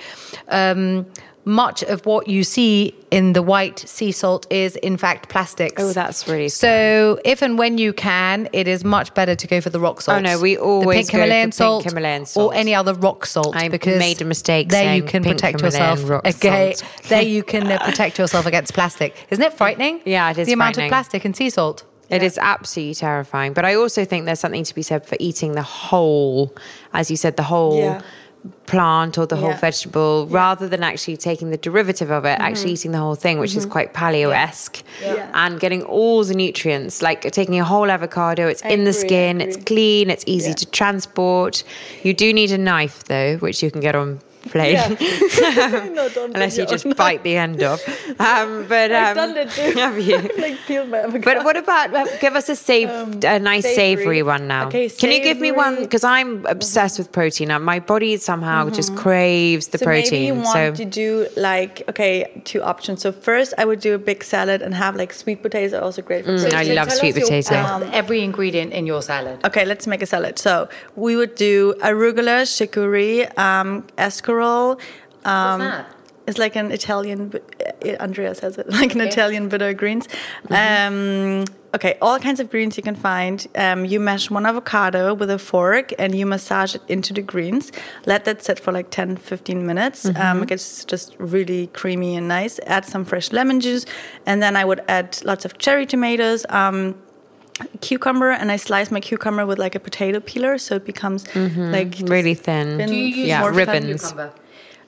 [0.48, 1.06] um,
[1.44, 5.82] much of what you see in the white sea salt is in fact plastics.
[5.82, 9.60] Oh, that's really So, if and when you can, it is much better to go
[9.60, 10.18] for the rock salt.
[10.18, 12.54] Oh, no, we the always pink go for Himalayan pink salt, Himalayan salt.
[12.54, 13.56] or any other rock salt.
[13.56, 16.10] I because made a mistake There you can pink protect Himalayan yourself.
[16.10, 16.92] rock okay, salt.
[17.08, 19.26] there you can uh, protect yourself against plastic.
[19.30, 20.00] Isn't it frightening?
[20.12, 21.84] Yeah, it is The amount of plastic in sea salt.
[22.10, 23.54] It is absolutely terrifying.
[23.54, 26.54] But I also think there's something to be said for eating the whole,
[26.92, 28.02] as you said, the whole Yeah.
[28.66, 29.60] Plant or the whole Yeah.
[29.60, 32.72] vegetable, rather than actually taking the derivative of it, actually mm-hmm.
[32.74, 33.72] eating the whole thing, which is mm-hmm.
[33.72, 35.28] quite paleo esque, Yeah.
[35.34, 37.02] and getting all the nutrients.
[37.02, 40.50] Like taking a whole avocado, it's in the agree, I skin, it's clean, it's easy
[40.50, 40.54] Yeah.
[40.56, 41.62] to transport.
[42.02, 44.20] You do need a knife though, which you can get on
[44.50, 44.76] plane.
[45.94, 47.80] no, don't Unless you just your- bite the end off.
[48.20, 49.72] Um, but um, I've done it too.
[49.78, 50.18] Have you?
[50.38, 51.24] like peeled my avocado.
[51.24, 52.88] But what about uh, give us a save,
[53.24, 53.74] a nice savory.
[53.74, 54.22] savory.
[54.22, 54.66] one now?
[54.68, 55.76] Okay, Can you give me one?
[55.82, 57.48] Because I'm obsessed with protein.
[57.48, 60.10] Now, my body somehow just craves the so protein.
[60.12, 63.02] maybe you want so to do like okay, two options.
[63.02, 66.02] So first, I would do a big salad and have like sweet potatoes are also
[66.02, 66.24] great.
[66.24, 67.56] For Mm, I So love sweet us your- potato.
[67.56, 69.44] um, Every ingredient in your salad.
[69.44, 70.38] Okay, let's make a salad.
[70.38, 73.86] So we would do arugula, chicory, um,
[74.32, 74.80] escarole.
[75.24, 75.96] Um, What's that?
[76.24, 77.32] It's like an Italian.
[77.84, 79.10] uh, Andrea says it like an Okay.
[79.10, 80.06] Italian bitter greens.
[80.48, 80.54] Mm-hmm.
[81.44, 83.44] Um, okay, all kinds of greens you can find.
[83.56, 87.72] Um, you mash one avocado with a fork and you massage it into the greens.
[88.06, 90.04] Let that sit for like 10, 15 minutes.
[90.04, 90.22] Mm-hmm.
[90.22, 92.60] Um, it gets just really creamy and nice.
[92.66, 93.84] Add some fresh lemon juice,
[94.24, 96.46] and then I would add lots of cherry tomatoes.
[96.50, 96.94] Um,
[97.80, 101.94] cucumber and I slice my cucumber with like a potato peeler so it becomes like
[102.02, 102.78] really thin.
[102.78, 104.02] thin, Do you use Yeah, more fresh ribbons.
[104.02, 104.32] cucumber?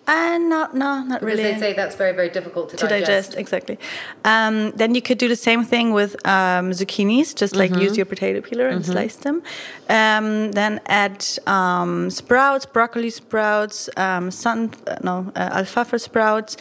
[0.07, 1.43] Uh, no, no, not Because really.
[1.45, 2.91] they say that's very, very difficult to, digest.
[3.01, 3.35] to digest.
[3.39, 3.79] exactly.
[4.27, 7.35] Um, then you could do the same thing with um, zucchinis.
[7.35, 7.81] Just like Mm-hmm.
[7.81, 9.43] use your potato peeler and slice them.
[9.89, 16.59] Um, then add um, sprouts, broccoli sprouts, um, sun uh, no uh, alfalfa sprouts.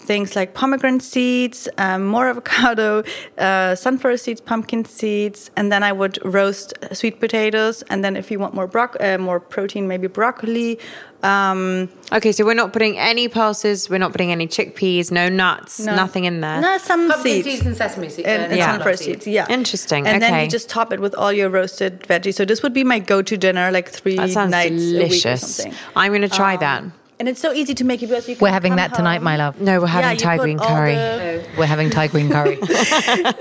[0.00, 3.04] Things like pomegranate seeds, um, more avocado,
[3.38, 7.82] uh, sunflower seeds, pumpkin seeds, and then I would roast sweet potatoes.
[7.90, 10.78] And then if you want more broc- uh, more protein, maybe broccoli.
[11.22, 13.88] Um, Okay, so we're not putting any pulses.
[13.90, 15.12] We're not putting any chickpeas.
[15.12, 15.78] No nuts.
[15.80, 15.94] No.
[15.94, 16.60] Nothing in there.
[16.60, 17.46] no, some Pumpkin seeds.
[17.46, 18.26] seeds and sesame seeds.
[18.26, 18.72] and, and Yeah.
[18.72, 19.26] sunflower seeds.
[19.26, 22.34] Yeah, Interesting, And then you just top it with all your roasted veggies.
[22.34, 24.98] So this would be my go-to dinner, like three that sounds nights a week or
[25.08, 25.56] delicious.
[25.56, 25.74] something.
[25.94, 26.84] I'm going to try Um, that.
[27.20, 29.20] And it's so easy to make it because you can We're having come that tonight,
[29.20, 29.60] my love.
[29.60, 30.94] No, we're having Yeah, Thai green curry.
[30.94, 32.58] the- We're having Thai green curry.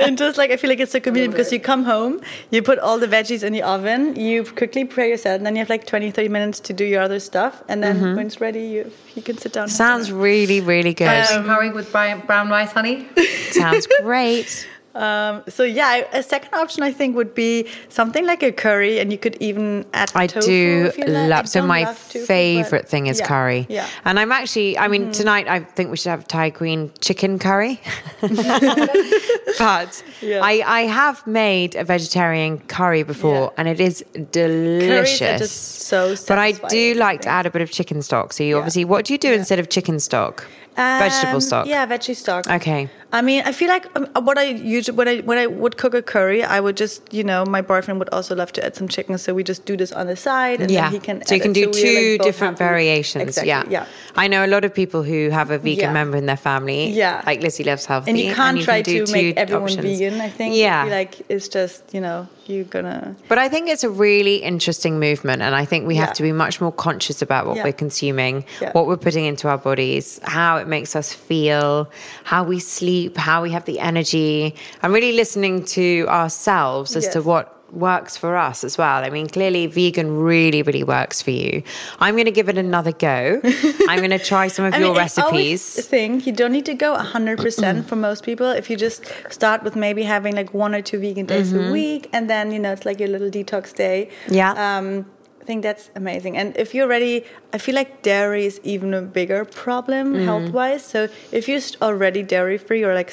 [0.02, 2.20] and just like I feel like it's so convenient because you come home,
[2.52, 5.56] you put all the veggies in the oven, you quickly prepare your salad, and then
[5.56, 7.64] you have like 20, 30 minutes to do your other stuff.
[7.70, 9.64] And then when it's ready, you you can sit down.
[9.64, 9.90] and have Mm-hmm.
[10.04, 11.26] Sounds really, really good.
[11.28, 13.08] green curry with brown, brown rice, honey.
[13.52, 14.68] Sounds great.
[14.96, 19.12] Um, so yeah, a second option I think would be something like a curry, and
[19.12, 20.12] you could even add.
[20.16, 21.08] I do like.
[21.08, 21.48] Love.
[21.48, 23.68] So my tofu, favorite thing is yeah, curry.
[23.70, 23.88] Yeah.
[24.06, 24.78] And I'm actually.
[24.78, 27.80] I mean, tonight I think we should have Thai Queen chicken curry.
[28.22, 30.42] but Yeah.
[30.44, 33.58] I I have made a vegetarian curry before, Yeah.
[33.58, 35.40] and it is delicious.
[35.40, 38.34] just so but I do satisfying, I like to add a bit of chicken stock.
[38.34, 40.46] So you obviously, what do you do instead of chicken stock?
[40.80, 41.66] Vegetable Um, stock.
[41.68, 42.48] Yeah, veggie stock.
[42.48, 42.90] Okay.
[43.12, 45.94] I mean, I feel like um, what I usually when I when I would cook
[45.96, 48.88] a curry, I would just you know my boyfriend would also love to add some
[48.88, 50.84] chicken, so we just do this on the side, and yeah.
[50.84, 51.26] then he can.
[51.26, 51.56] so you can it.
[51.56, 53.24] do we're, two like, different variations.
[53.24, 53.64] Exactly, Yeah.
[53.68, 53.86] yeah.
[54.16, 55.94] I know a lot of people who have a vegan Yeah.
[55.94, 56.90] member in their family.
[56.92, 57.24] Yeah.
[57.26, 58.12] Like Lizzie loves healthy.
[58.12, 59.86] And you can't try can to make everyone options.
[60.00, 60.22] vegan.
[60.22, 60.56] I think.
[60.56, 60.86] Yeah.
[60.86, 63.16] I like it's just you know you're gonna.
[63.28, 66.32] But I think it's a really interesting movement, and I think we have to be
[66.32, 67.64] much more conscious about what Yeah.
[67.66, 68.72] we're consuming, Yeah.
[68.74, 71.90] what we're putting into our bodies, how it makes us feel,
[72.24, 74.56] how we sleep, how we have the energy.
[74.82, 79.04] I'm really listening to ourselves as to what works for us as well.
[79.04, 81.64] I mean, clearly, vegan really, really works for you.
[82.00, 83.42] I'm going to give it another go.
[83.88, 85.86] I'm going to try some of I your mean, I recipes.
[85.86, 88.50] think you don't need to go 100% for most people.
[88.50, 92.10] If you just start with maybe having like one or two vegan days a week,
[92.14, 94.10] and then, you know, it's like your little detox day.
[94.26, 94.34] Mm-hmm.
[94.34, 94.78] Yeah.
[94.78, 95.06] Um,
[95.50, 96.34] think that's amazing.
[96.42, 97.16] And if you're ready,
[97.56, 100.26] I feel like dairy is even a bigger problem Mm.
[100.30, 100.84] health wise.
[100.94, 101.00] So
[101.40, 103.12] if you're already dairy free or like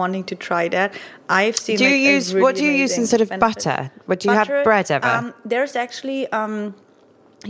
[0.00, 0.90] wanting to try that,
[1.42, 1.76] I've seen.
[1.78, 3.64] Do you like, a use- really what do you use instead of benefits.
[3.64, 3.80] butter?
[4.08, 5.06] What do you have bread ever?
[5.18, 6.20] Um, there's actually.
[6.40, 6.56] Um,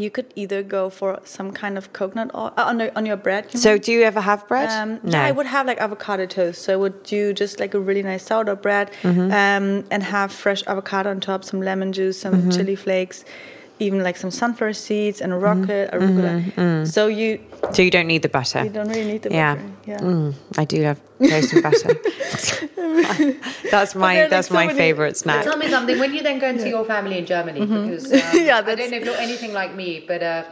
[0.04, 3.16] you could either go for some kind of coconut oil uh, on, the, on your
[3.26, 3.42] bread.
[3.52, 3.80] you so, mean?
[3.86, 4.68] do you ever have bread?
[4.80, 5.12] Um, no.
[5.16, 6.58] Yeah, I would have like avocado toast.
[6.64, 9.30] So I would do just like a really nice sourdough bread Mm-hmm.
[9.42, 12.50] um, and have fresh avocado on top, some lemon juice, some Mm-hmm.
[12.54, 13.24] chili flakes,
[13.78, 16.60] even like some sunflower seeds and a rocket, Mm-hmm.
[16.60, 16.86] arugula.
[16.86, 17.38] So you
[17.72, 18.64] so, you don't need the butter.
[18.64, 19.54] you don't really need the Yeah.
[19.54, 19.70] butter.
[19.86, 20.00] Yeah.
[20.00, 21.94] Mm, I do love toast and butter.
[23.70, 25.44] that's my are, like, that's so my many- favorite snack.
[25.44, 25.98] Tell me something.
[25.98, 28.38] When you then go into your family in Germany, because um, Mm-hmm.
[28.48, 30.44] Yeah, I don't know if you're anything like me, but uh,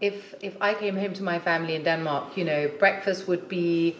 [0.00, 3.96] if if I came home to my family in Denmark, you know, breakfast would be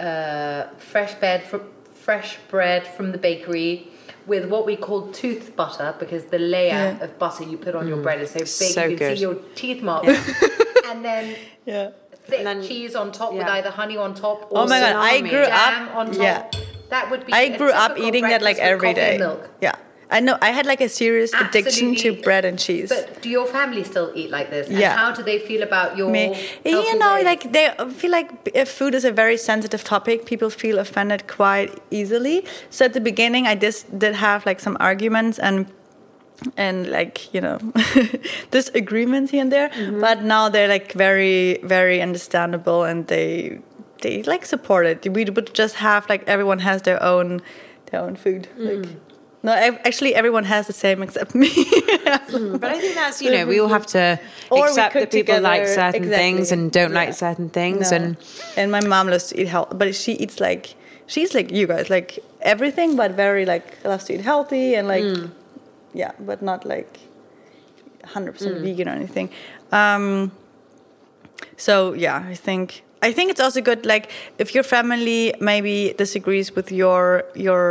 [0.00, 1.60] uh, fresh bread from
[1.94, 3.88] fresh bread from the bakery.
[4.26, 7.04] With what we call tooth butter, because the layer Yeah.
[7.04, 9.12] of butter you put on your bread is so big So you can good.
[9.12, 9.16] Mm.
[9.16, 10.04] see your teeth mark,
[10.86, 11.90] and then Yeah.
[12.26, 14.96] thick And then- cheese on top with either honey on top or Oh my god,
[14.96, 15.94] I grew jam up.
[15.96, 16.16] on top.
[16.22, 16.50] Yeah.
[16.90, 17.32] That would be.
[17.32, 19.18] I a grew up eating that like breakfast with every coffee and day.
[19.18, 19.50] Milk.
[19.60, 19.74] Yeah.
[20.10, 20.36] I know.
[20.40, 22.88] I had like a serious addiction to bread and cheese.
[22.88, 24.68] But do your family still eat like this?
[24.68, 24.96] And Yeah.
[24.96, 26.10] how do they feel about your?
[26.10, 27.24] Me, you know, ways?
[27.24, 30.26] like they feel like if food is a very sensitive topic.
[30.26, 32.44] People feel offended quite easily.
[32.70, 35.66] So at the beginning, I just did have like some arguments and
[36.56, 37.58] and like you know
[38.50, 39.68] disagreements here and there.
[39.70, 40.00] Mm-hmm.
[40.00, 43.60] But now they're like very very understandable and they
[44.02, 45.08] they like support it.
[45.12, 47.40] We would just have like everyone has their own
[47.90, 48.48] their own food.
[48.58, 48.84] Mm.
[48.84, 48.88] Like
[49.46, 49.52] no,
[49.88, 51.48] actually everyone has the same except me.
[52.62, 54.18] But I think that's you know we all have to
[54.50, 57.96] accept that people like together, certain things and don't like certain things, No.
[57.96, 58.06] and
[58.58, 60.64] and my mom loves to eat health, but she eats like
[61.12, 62.10] she's like you guys, like
[62.54, 65.30] everything, but very like loves to eat healthy and like Mm.
[66.02, 66.92] yeah, but not like
[68.14, 68.38] hundred Mm.
[68.38, 69.28] percent vegan or anything.
[69.72, 70.32] Um,
[71.56, 73.84] so yeah, I think I think it's also good.
[73.84, 77.64] Like if your family maybe disagrees with your your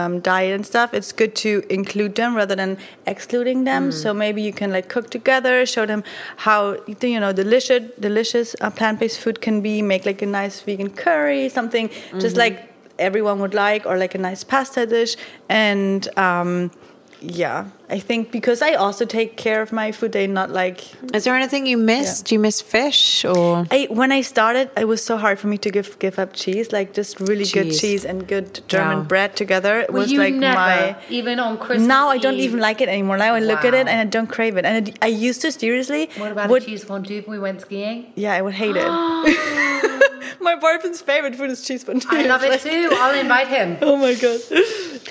[0.00, 2.76] um, diet and stuff, it's good to include them rather than
[3.06, 3.82] excluding them.
[3.88, 3.92] Mm.
[4.02, 6.02] So maybe you can like cook together, show them
[6.46, 6.60] how
[7.00, 9.82] you know delicious delicious uh, plant based food can be.
[9.82, 12.38] Make like a nice vegan curry, something just Mm-hmm.
[12.44, 12.56] like
[12.98, 15.16] everyone would like, or like a nice pasta dish,
[15.48, 16.08] and.
[16.18, 16.70] Um,
[17.24, 17.66] yeah,
[17.96, 20.78] I think because I also take care of my food, they not like
[21.14, 22.06] is there anything you miss?
[22.20, 22.24] Yeah.
[22.26, 23.66] Do you miss fish or?
[23.70, 26.72] I, when I started, it was so hard for me to give give up cheese,
[26.72, 27.80] like just really good Cheese.
[27.82, 29.10] cheese and good German Yeah.
[29.12, 29.74] bread together.
[29.80, 30.96] It Well, was you like never, my.
[31.10, 31.86] even on Christmas.
[31.96, 33.18] Now I don't even like it anymore.
[33.18, 34.64] Now I look at it and I don't crave it.
[34.64, 36.08] And it, I used to seriously.
[36.16, 38.12] What about would, a cheese fondue if we went skiing?
[38.14, 38.88] Yeah, I would hate it.
[40.40, 42.08] my boyfriend's favorite food is cheese fondue.
[42.10, 42.88] I love it too.
[42.92, 43.76] I'll invite him.
[43.82, 44.40] Oh my god.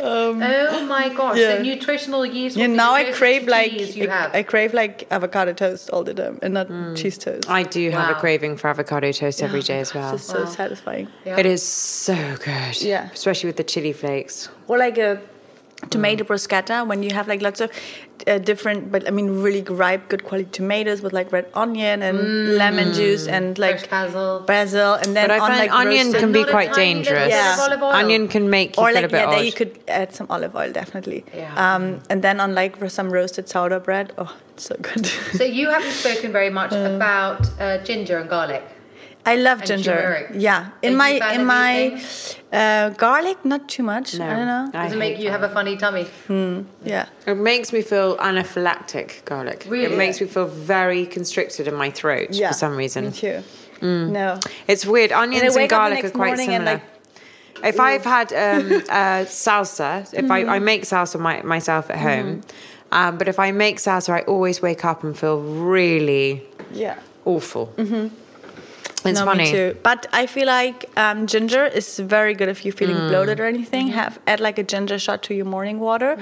[0.01, 1.37] Um, Oh my gosh!
[1.37, 1.57] Yeah.
[1.57, 2.55] The nutritional yeast.
[2.55, 4.29] yeah, will be now I crave like cheese I.
[4.33, 6.95] I crave like avocado toast all the time and not mm.
[6.97, 7.49] cheese toast.
[7.49, 10.13] I do have a craving for avocado toast every day as well.
[10.13, 11.07] It's just so satisfying.
[11.25, 11.39] Yeah.
[11.39, 12.81] It is so good.
[12.81, 13.09] Yeah.
[13.13, 14.49] Especially with the chili flakes.
[14.67, 15.21] or like a
[15.89, 17.71] tomato bruschetta when you have like lots of
[18.27, 22.55] uh, different but i mean really ripe good quality tomatoes with like red onion and
[22.55, 24.39] lemon juice and like Fresh basil.
[24.41, 27.29] basil and then But I on find like onion can be quite dangerous.
[27.29, 27.53] Yeah.
[27.55, 27.91] of olive oil.
[27.91, 29.33] Onion can make you or feel like a bit yeah, odd.
[29.33, 31.25] there you could add some olive oil definitely.
[31.33, 31.53] Yeah.
[31.65, 34.13] Um, and then on like some roasted sourdough bread.
[34.19, 35.05] Oh, it's so good.
[35.39, 36.91] So you haven't spoken very much Uh.
[36.95, 38.63] about uh, ginger and garlic.
[39.25, 39.93] I love ginger.
[39.95, 40.31] turmeric.
[40.35, 42.03] Yeah, in Are my you a fan in my
[42.51, 44.15] uh, garlic, not too much.
[44.19, 44.69] I don't know.
[44.73, 46.07] I Does it make hate you have a funny tummy?
[46.83, 47.05] Yeah.
[47.27, 49.65] It makes me feel anaphylactic garlic.
[49.69, 49.93] Really?
[49.93, 53.05] It makes me feel very constricted in my throat Yeah, for some reason.
[53.05, 53.43] Me too.
[53.81, 54.39] No.
[54.67, 55.11] It's weird.
[55.11, 56.73] Onions and, wake up the garlic are quite similar.
[56.73, 56.83] like,
[57.63, 60.49] if I've had um, uh, salsa, if I, Mm-hmm.
[60.49, 62.41] I make salsa my, myself at home,
[62.91, 66.43] um, but if I make salsa, I always wake up and feel really
[66.73, 66.97] Yeah.
[67.25, 67.67] awful.
[67.77, 68.15] Mm-hmm.
[69.05, 69.43] It's no, funny.
[69.45, 69.77] Me too.
[69.83, 73.09] But I feel like um, ginger is very good if you're feeling Mm.
[73.09, 73.87] bloated or anything.
[73.89, 76.17] Have add like a ginger shot to your morning water.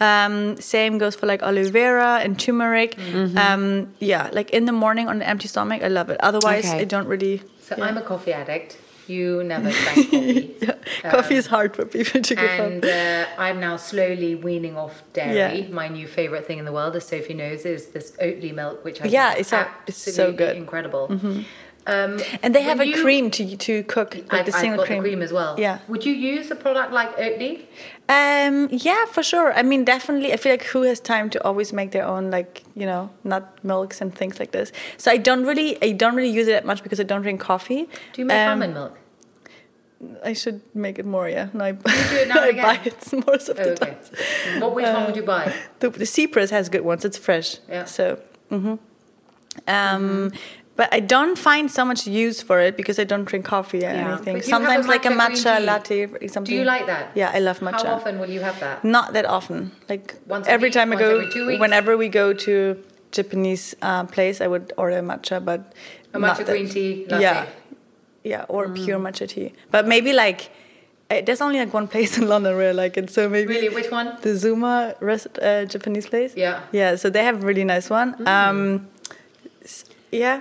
[0.00, 2.96] Um, same goes for like aloe vera and turmeric.
[2.96, 3.38] Mm-hmm.
[3.38, 6.18] Um, yeah, like in the morning on an empty stomach, I love it.
[6.20, 6.80] Otherwise, Okay.
[6.80, 7.42] I don't really.
[7.60, 8.78] So I'm a coffee addict.
[9.06, 10.56] You never drank coffee.
[11.02, 12.90] Coffee is hard for people to give And up.
[12.90, 15.60] uh, I'm now slowly weaning off dairy.
[15.60, 15.68] Yeah.
[15.68, 19.02] My new favorite thing in the world, as Sophie knows, is this Oatly milk, which
[19.02, 20.86] I Yeah, think it's is a- it's so absolutely good.
[21.10, 21.42] Mm-hmm.
[21.86, 24.78] Um, And they have a you- cream to to cook, like I've, the I've single
[24.78, 25.02] got cream.
[25.02, 25.54] the cream as well.
[25.58, 25.78] Yeah.
[25.88, 27.54] Would you use a product like Oatly?
[28.08, 29.52] Um, yeah, for sure.
[29.52, 30.32] I mean, definitely.
[30.32, 33.44] I feel like who has time to always make their own, like you know, nut
[33.62, 34.72] milks and things like this.
[34.96, 37.40] So I don't really, I don't really use it that much because I don't drink
[37.40, 37.82] coffee.
[38.12, 38.98] Do you make Um, almond milk?
[40.22, 41.28] I should make it more.
[41.28, 41.80] Yeah, no, I, do
[42.22, 43.92] it now I buy it most of Oh, the okay.
[43.92, 44.60] time.
[44.60, 45.52] What which one would you buy?
[45.80, 47.04] The, the Cypress has good ones.
[47.04, 47.58] It's fresh.
[47.68, 47.84] Yeah.
[47.86, 48.18] So,
[48.50, 48.76] hmm
[49.68, 50.32] um,
[50.76, 53.90] but I don't find so much use for it because I don't drink coffee or
[53.92, 54.08] Yeah.
[54.08, 54.36] anything.
[54.36, 55.66] Have a Sometimes like a matcha green matcha tea.
[55.66, 56.44] latte or something.
[56.52, 57.04] Do you like that?
[57.14, 57.86] Yeah, I love matcha.
[57.86, 58.82] How often will you have that?
[58.84, 59.70] Not that often.
[59.88, 60.74] Like Once every week?
[60.74, 61.60] time I go, every two weeks?
[61.60, 62.54] whenever we go to
[63.12, 65.60] Japanese uh, place, I would order a matcha, but
[66.12, 67.22] A matcha that- green tea latte.
[67.22, 67.46] Yeah,
[68.24, 68.74] yeah, or Mm.
[68.84, 69.52] pure matcha tea.
[69.70, 70.50] But maybe like
[71.26, 73.10] there's only like one place in London where I like it.
[73.10, 74.16] So maybe Really, which one?
[74.22, 76.32] the Zuma rest, uh, Japanese place.
[76.34, 76.60] Yeah.
[76.72, 76.96] yeah.
[76.96, 78.16] So they have really nice one.
[78.26, 78.93] Um, s-
[80.22, 80.40] yeah.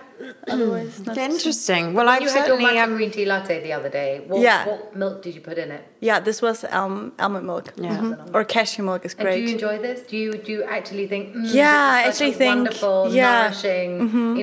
[0.53, 1.83] Otherwise, not Interesting.
[1.95, 4.11] Well, I've you had your certainly matcha um, green tea latte the other day.
[4.27, 4.59] What, Yeah.
[4.69, 5.83] what milk did you put in it?
[6.09, 7.65] Yeah, this was um, almond milk.
[7.75, 7.97] Yeah.
[7.97, 8.33] Mhm.
[8.35, 9.37] Or cashew milk is And great.
[9.37, 9.97] do you enjoy this?
[10.11, 11.23] Do you do you actually think?
[11.35, 13.41] Mm, Yeah, I this is such actually a think- wonderful, yeah.
[13.43, 13.91] nourishing,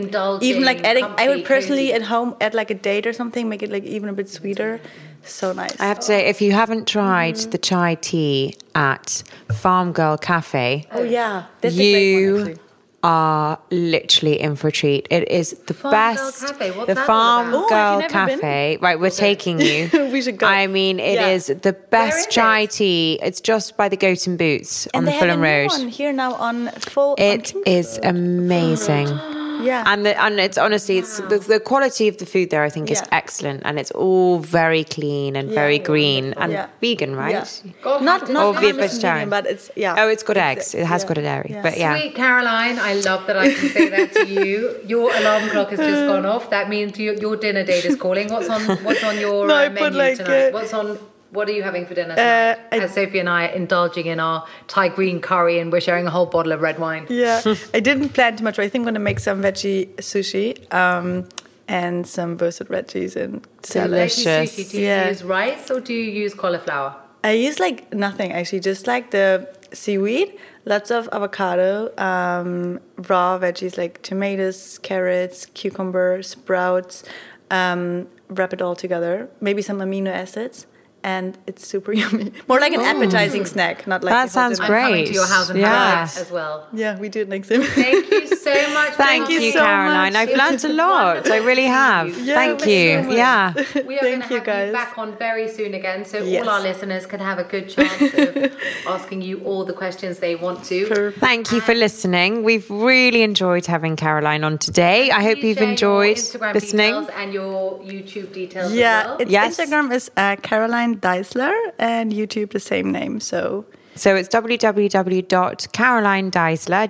[0.00, 0.48] indulging.
[0.50, 1.98] even like adding, I would comfy, personally cozy.
[1.98, 4.80] at home add like a date or something, make it like even a bit sweeter.
[5.22, 5.76] So nice.
[5.78, 7.50] I have to say, if you haven't tried Mm-hmm.
[7.54, 9.22] the chai tea at
[9.62, 12.58] Farm Girl Cafe, oh yeah, that's a great one, you actually.
[13.02, 15.06] Are literally in for a treat.
[15.10, 16.46] It is the Farm Girl best.
[16.46, 17.64] Cafe, what's the that all Farm about?
[17.64, 18.38] Oh, Girl have you never been?
[18.40, 18.78] Cafe.
[18.80, 19.88] Right, we're taking you.
[20.12, 20.46] We should go.
[20.46, 21.54] I mean, it is Yeah.
[21.62, 22.70] the best is chai it?
[22.72, 23.18] tea.
[23.22, 25.62] It's just by the Goat and Boots on and the they Fulham have a new
[25.62, 25.70] Road.
[25.70, 27.12] one here now on full.
[27.12, 29.08] on It King- is amazing.
[29.62, 32.70] yeah, And the, and it's honestly it's the, the quality of the food there I
[32.70, 33.18] think is Yeah.
[33.20, 36.66] excellent and it's all very clean and very green and Yeah.
[36.80, 37.44] vegan right Yeah.
[37.84, 39.28] Not not Or not vegetarian.
[39.28, 39.94] vegan, but it's yeah.
[39.98, 41.08] oh it's got It's- eggs it has yeah.
[41.08, 41.62] got a dairy Yeah.
[41.62, 44.76] but yeah Sweet Caroline, I love that I can say that to you.
[44.86, 46.50] Your alarm clock has just gone off.
[46.50, 48.28] That means your, your dinner date is calling.
[48.34, 50.48] What's on What's on your No, uh, menu like, tonight?
[50.48, 50.98] uh, What's on?
[51.32, 52.58] What are you having for dinner tonight?
[52.72, 56.06] I- As Sophie and I are indulging in our Thai green curry, and we're sharing
[56.06, 57.06] a whole bottle of red wine.
[57.08, 57.40] Yeah,
[57.74, 58.56] I didn't plan too much.
[58.56, 61.28] But I think I'm gonna make some veggie sushi um,
[61.68, 63.90] and some roasted veggies and salad.
[63.92, 64.56] Veggie Delicious.
[64.58, 65.08] sushi, do you Yeah.
[65.08, 66.96] use rice or do you use cauliflower?
[67.22, 73.78] I use like nothing actually, just like the seaweed, lots of avocado, um, raw veggies
[73.78, 77.04] like tomatoes, carrots, cucumber, sprouts.
[77.52, 79.28] Um, wrap it all together.
[79.40, 80.66] Maybe some amino acids,
[81.02, 82.32] and it's super yummy.
[82.48, 84.74] More like an appetizing snack, not like That a whole sounds dinner.
[84.76, 85.06] I'm coming Great.
[85.08, 86.02] to your house and Yeah.
[86.16, 86.66] as well.
[86.72, 87.62] Yeah, we do it next time.
[87.62, 88.92] Thank you so much.
[88.94, 90.12] Thank for you, so Caroline.
[90.12, 90.28] much.
[90.28, 91.30] I've learned a lot.
[91.30, 92.08] I really have.
[92.18, 93.02] Yeah, Thank thank you you.
[93.04, 93.10] so.
[93.16, 93.52] Yeah.
[93.86, 94.66] We are going to you, have guys.
[94.68, 96.42] you back on very soon again, so Yes.
[96.42, 98.52] all our listeners can have a good chance of
[98.86, 100.86] asking you all the questions they want to.
[100.86, 101.18] Perfect.
[101.20, 102.42] Thank you for listening.
[102.44, 105.10] We've really enjoyed having Caroline on today.
[105.10, 106.94] I hope Please you've share your enjoyed Instagram listening.
[106.94, 108.72] details and your YouTube details.
[108.72, 109.16] Yeah, as well.
[109.18, 109.56] its Yes.
[109.56, 113.20] Instagram is uh, Caroline Deisler and YouTube the same name.
[113.20, 113.64] So
[113.94, 116.30] So it's www.caroline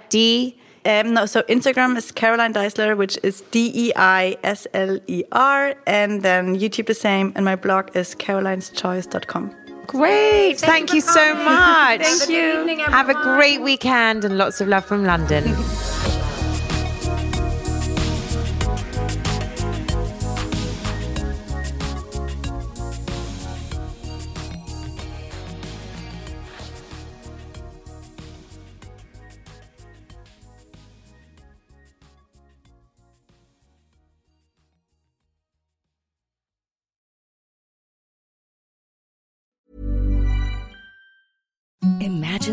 [0.08, 0.56] D.
[0.84, 5.24] um, no, so Instagram is Caroline Deisler, which is D E I S L E
[5.32, 9.54] R, and then YouTube the same, and my blog is carolineschoice.com.
[9.86, 10.58] Great.
[10.58, 11.44] Thank, you for so coming.
[11.44, 12.06] much.
[12.06, 15.44] Have a good evening, Have a great weekend and lots of love from London.